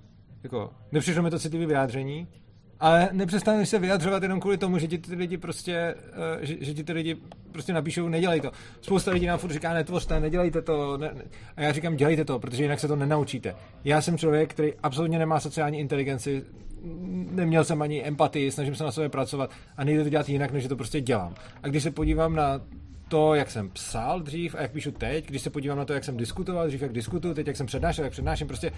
jako, 0.46 0.70
nepřišlo 0.92 1.24
mi 1.24 1.30
to 1.30 1.40
citlivý 1.40 1.66
vyjádření, 1.66 2.28
ale 2.80 3.10
nepřestaneš 3.12 3.70
se 3.70 3.80
vyjadřovat 3.80 4.24
jenom 4.24 4.40
kvůli 4.40 4.58
tomu, 4.58 4.78
že 4.78 4.88
ti 4.88 4.98
ty 4.98 5.16
lidi 5.16 5.38
prostě, 5.38 5.96
uh, 5.96 6.44
že, 6.46 6.56
že 6.60 6.74
ti 6.74 6.84
ty 6.84 6.94
lidi 6.94 7.18
prostě 7.52 7.74
napíšou, 7.74 8.08
nedělej 8.08 8.42
to. 8.42 8.52
Spousta 8.82 9.12
lidí 9.12 9.26
nám 9.26 9.40
furt 9.40 9.52
říká, 9.52 9.74
netvořte, 9.74 10.20
nedělejte 10.20 10.62
to. 10.62 10.98
Ne, 10.98 11.12
ne. 11.14 11.24
A 11.56 11.62
já 11.62 11.72
říkám, 11.72 11.96
dělejte 11.96 12.26
to, 12.26 12.40
protože 12.40 12.64
jinak 12.64 12.80
se 12.80 12.88
to 12.88 12.96
nenaučíte. 12.96 13.56
Já 13.84 14.02
jsem 14.02 14.18
člověk, 14.18 14.50
který 14.50 14.74
absolutně 14.84 15.20
nemá 15.20 15.40
sociální 15.40 15.80
inteligenci, 15.80 16.44
neměl 17.32 17.64
jsem 17.64 17.82
ani 17.82 18.04
empatii, 18.04 18.52
snažím 18.52 18.76
se 18.76 18.84
na 18.84 18.92
sobě 18.92 19.10
pracovat 19.10 19.52
a 19.78 19.84
nejde 19.84 20.04
to 20.04 20.10
dělat 20.10 20.30
jinak, 20.30 20.52
než 20.52 20.64
že 20.64 20.70
to 20.70 20.76
prostě 20.76 21.02
dělám. 21.02 21.34
A 21.64 21.68
když 21.68 21.84
se 21.84 21.92
podívám 21.92 22.36
na 22.36 22.62
to, 23.08 23.36
jak 23.36 23.52
jsem 23.52 23.70
psal 23.70 24.20
dřív 24.20 24.56
a 24.56 24.62
jak 24.62 24.72
píšu 24.72 24.92
teď, 24.92 25.28
když 25.28 25.42
se 25.42 25.50
podívám 25.50 25.78
na 25.78 25.86
to, 25.86 25.94
jak 25.94 26.04
jsem 26.04 26.18
diskutoval 26.18 26.68
dřív, 26.68 26.82
jak 26.82 26.94
diskutuju, 26.94 27.34
teď 27.34 27.48
jak 27.48 27.58
jsem 27.58 27.66
přednášel, 27.66 28.04
jak 28.04 28.12
přednáším, 28.12 28.48
prostě 28.48 28.72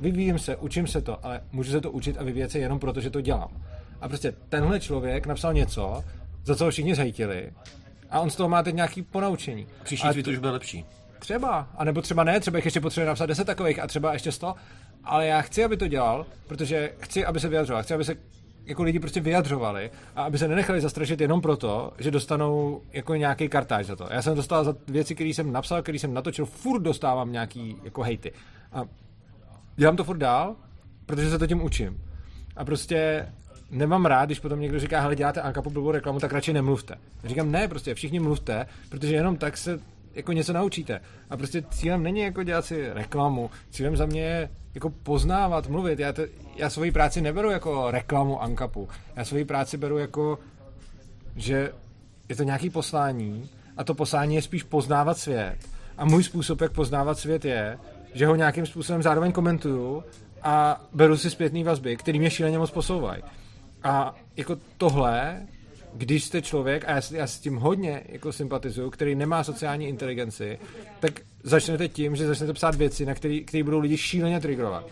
vyvíjím 0.00 0.38
se, 0.38 0.56
učím 0.56 0.86
se 0.86 1.00
to, 1.00 1.24
ale 1.24 1.40
můžu 1.52 1.72
se 1.72 1.80
to 1.80 1.90
učit 1.90 2.16
a 2.18 2.22
vyvíjet 2.22 2.50
se 2.50 2.58
jenom 2.58 2.78
proto, 2.78 3.00
že 3.00 3.10
to 3.10 3.20
dělám. 3.20 3.62
A 4.00 4.08
prostě 4.08 4.34
tenhle 4.48 4.80
člověk 4.80 5.26
napsal 5.26 5.54
něco, 5.54 6.04
za 6.44 6.56
co 6.56 6.64
ho 6.64 6.70
všichni 6.70 6.94
zhejtili 6.94 7.52
a 8.10 8.20
on 8.20 8.30
z 8.30 8.36
toho 8.36 8.48
má 8.48 8.62
teď 8.62 8.74
nějaký 8.74 9.02
ponaučení. 9.02 9.66
Příští 9.82 10.08
tweet 10.08 10.26
už 10.26 10.38
bude 10.38 10.50
lepší. 10.50 10.84
Třeba, 11.18 11.68
a 11.76 11.84
nebo 11.84 12.02
třeba 12.02 12.24
ne, 12.24 12.40
třeba 12.40 12.58
jich 12.58 12.64
ještě 12.64 12.80
potřebuje 12.80 13.06
napsat 13.06 13.26
10 13.26 13.44
takových 13.44 13.78
a 13.78 13.86
třeba 13.86 14.12
ještě 14.12 14.32
100, 14.32 14.54
ale 15.04 15.26
já 15.26 15.40
chci, 15.40 15.64
aby 15.64 15.76
to 15.76 15.88
dělal, 15.88 16.26
protože 16.46 16.92
chci, 17.00 17.24
aby 17.24 17.40
se 17.40 17.48
vyjadřoval, 17.48 17.82
chci, 17.82 17.94
aby 17.94 18.04
se 18.04 18.16
jako 18.64 18.82
lidi 18.82 18.98
prostě 18.98 19.20
vyjadřovali 19.20 19.90
a 20.16 20.22
aby 20.22 20.38
se 20.38 20.48
nenechali 20.48 20.80
zastrašit 20.80 21.20
jenom 21.20 21.40
proto, 21.40 21.92
že 21.98 22.10
dostanou 22.10 22.82
jako 22.92 23.14
nějaký 23.14 23.48
kartáž 23.48 23.86
za 23.86 23.96
to. 23.96 24.08
Já 24.10 24.22
jsem 24.22 24.34
dostal 24.34 24.64
za 24.64 24.76
věci, 24.88 25.14
které 25.14 25.30
jsem 25.30 25.52
napsal, 25.52 25.82
které 25.82 25.98
jsem 25.98 26.14
natočil, 26.14 26.46
furt 26.46 26.80
dostávám 26.80 27.32
nějaký 27.32 27.76
jako 27.84 28.02
hejty. 28.02 28.32
A 28.72 28.84
dělám 29.78 29.96
to 29.96 30.04
furt 30.04 30.18
dál, 30.18 30.56
protože 31.06 31.30
se 31.30 31.38
to 31.38 31.46
tím 31.46 31.62
učím. 31.62 32.02
A 32.56 32.64
prostě 32.64 33.26
nemám 33.70 34.06
rád, 34.06 34.24
když 34.24 34.40
potom 34.40 34.60
někdo 34.60 34.80
říká, 34.80 35.00
hele, 35.00 35.16
děláte 35.16 35.40
Ankapu 35.40 35.70
blbou 35.70 35.90
reklamu, 35.90 36.20
tak 36.20 36.32
radši 36.32 36.52
nemluvte. 36.52 36.94
Já 37.22 37.28
říkám, 37.28 37.50
ne, 37.50 37.68
prostě 37.68 37.94
všichni 37.94 38.20
mluvte, 38.20 38.66
protože 38.88 39.14
jenom 39.14 39.36
tak 39.36 39.56
se 39.56 39.80
jako 40.14 40.32
něco 40.32 40.52
naučíte. 40.52 41.00
A 41.30 41.36
prostě 41.36 41.62
cílem 41.70 42.02
není 42.02 42.20
jako 42.20 42.42
dělat 42.42 42.64
si 42.64 42.92
reklamu. 42.92 43.50
Cílem 43.70 43.96
za 43.96 44.06
mě 44.06 44.20
je 44.20 44.50
jako 44.74 44.90
poznávat, 44.90 45.68
mluvit. 45.68 45.98
Já, 45.98 46.12
to, 46.12 46.22
já 46.56 46.70
svoji 46.70 46.92
práci 46.92 47.20
neberu 47.20 47.50
jako 47.50 47.90
reklamu 47.90 48.42
Ankapu. 48.42 48.88
Já 49.16 49.24
svoji 49.24 49.44
práci 49.44 49.76
beru 49.76 49.98
jako, 49.98 50.38
že 51.36 51.72
je 52.28 52.36
to 52.36 52.42
nějaký 52.42 52.70
poslání 52.70 53.50
a 53.76 53.84
to 53.84 53.94
poslání 53.94 54.34
je 54.34 54.42
spíš 54.42 54.62
poznávat 54.62 55.18
svět. 55.18 55.56
A 55.98 56.04
můj 56.04 56.22
způsob, 56.22 56.60
jak 56.60 56.72
poznávat 56.72 57.18
svět 57.18 57.44
je, 57.44 57.78
že 58.14 58.26
ho 58.26 58.36
nějakým 58.36 58.66
způsobem 58.66 59.02
zároveň 59.02 59.32
komentuju 59.32 60.04
a 60.42 60.84
beru 60.92 61.16
si 61.16 61.30
zpětné 61.30 61.64
vazby, 61.64 61.96
který 61.96 62.18
mě 62.18 62.30
šíleně 62.30 62.58
moc 62.58 62.70
posouvají. 62.70 63.22
A 63.82 64.16
jako 64.36 64.56
tohle, 64.76 65.46
když 65.94 66.24
jste 66.24 66.42
člověk, 66.42 66.84
a 66.88 66.90
já, 66.90 67.00
já 67.10 67.26
s 67.26 67.38
tím 67.38 67.56
hodně 67.56 68.02
jako 68.08 68.32
sympatizuju, 68.32 68.90
který 68.90 69.14
nemá 69.14 69.44
sociální 69.44 69.86
inteligenci, 69.86 70.58
tak 71.00 71.20
začnete 71.42 71.88
tím, 71.88 72.16
že 72.16 72.26
začnete 72.26 72.52
psát 72.52 72.74
věci, 72.74 73.06
na 73.06 73.14
které 73.14 73.62
budou 73.64 73.78
lidi 73.78 73.96
šíleně 73.96 74.40
triggerovat. 74.40 74.86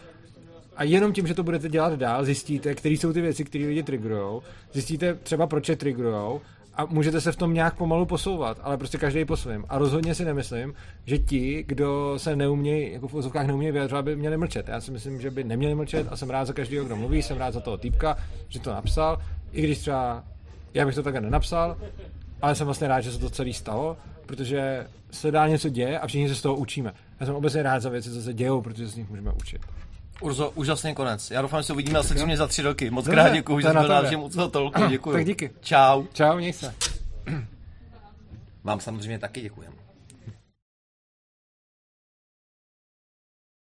A 0.76 0.84
jenom 0.84 1.12
tím, 1.12 1.26
že 1.26 1.34
to 1.34 1.42
budete 1.42 1.68
dělat 1.68 1.92
dál, 1.92 2.24
zjistíte, 2.24 2.74
které 2.74 2.94
jsou 2.94 3.12
ty 3.12 3.20
věci, 3.20 3.44
které 3.44 3.66
lidi 3.66 3.82
triggerujou, 3.82 4.42
zjistíte 4.72 5.14
třeba, 5.14 5.46
proč 5.46 5.68
je 5.68 5.76
triggerujou 5.76 6.40
a 6.76 6.84
můžete 6.84 7.20
se 7.20 7.32
v 7.32 7.36
tom 7.36 7.54
nějak 7.54 7.76
pomalu 7.76 8.06
posouvat, 8.06 8.60
ale 8.62 8.76
prostě 8.76 8.98
každý 8.98 9.24
po 9.24 9.36
svém. 9.36 9.64
A 9.68 9.78
rozhodně 9.78 10.14
si 10.14 10.24
nemyslím, 10.24 10.74
že 11.04 11.18
ti, 11.18 11.64
kdo 11.68 12.14
se 12.16 12.36
neumějí, 12.36 12.92
jako 12.92 13.08
v 13.08 13.14
úzovkách 13.14 13.46
neumějí 13.46 13.72
vyjadřovat, 13.72 14.04
by 14.04 14.16
měli 14.16 14.36
mlčet. 14.36 14.68
Já 14.68 14.80
si 14.80 14.90
myslím, 14.90 15.20
že 15.20 15.30
by 15.30 15.44
neměli 15.44 15.74
mlčet 15.74 16.06
a 16.10 16.16
jsem 16.16 16.30
rád 16.30 16.44
za 16.44 16.52
každého, 16.52 16.84
kdo 16.84 16.96
mluví, 16.96 17.22
jsem 17.22 17.36
rád 17.36 17.54
za 17.54 17.60
toho 17.60 17.76
týpka, 17.76 18.16
že 18.48 18.60
to 18.60 18.70
napsal, 18.70 19.18
i 19.52 19.62
když 19.62 19.78
třeba 19.78 20.24
já 20.74 20.86
bych 20.86 20.94
to 20.94 21.02
takhle 21.02 21.20
nenapsal, 21.20 21.76
ale 22.42 22.54
jsem 22.54 22.64
vlastně 22.64 22.88
rád, 22.88 23.00
že 23.00 23.12
se 23.12 23.18
to 23.18 23.30
celé 23.30 23.52
stalo, 23.52 23.96
protože 24.26 24.86
se 25.10 25.30
dá 25.30 25.48
něco 25.48 25.68
děje 25.68 25.98
a 25.98 26.06
všichni 26.06 26.28
se 26.28 26.34
z 26.34 26.42
toho 26.42 26.56
učíme. 26.56 26.92
Já 27.20 27.26
jsem 27.26 27.34
obecně 27.34 27.62
rád 27.62 27.80
za 27.80 27.90
věci, 27.90 28.10
co 28.10 28.22
se 28.22 28.34
dějou, 28.34 28.60
protože 28.60 28.86
z 28.86 28.96
nich 28.96 29.10
můžeme 29.10 29.32
učit. 29.32 29.60
Urzo, 30.20 30.50
úžasný 30.50 30.94
konec. 30.94 31.30
Já 31.30 31.42
doufám, 31.42 31.60
že 31.60 31.66
se 31.66 31.72
uvidíme 31.72 31.98
asi 31.98 32.26
mě 32.26 32.36
za 32.36 32.46
tři 32.46 32.62
roky. 32.62 32.90
Moc 32.90 33.08
krát 33.08 33.28
děkuji, 33.28 33.60
že 33.60 33.68
jsi 33.68 33.74
byl 33.74 34.18
moc 34.18 34.36
tolku. 34.50 34.86
Děkuji. 34.88 35.12
Tak 35.12 35.24
díky. 35.24 35.50
Čau. 35.60 36.04
Čau, 36.12 36.36
měj 36.36 36.52
se. 36.52 36.74
Vám 38.64 38.80
samozřejmě 38.80 39.18
taky 39.18 39.40
děkujeme. 39.40 39.85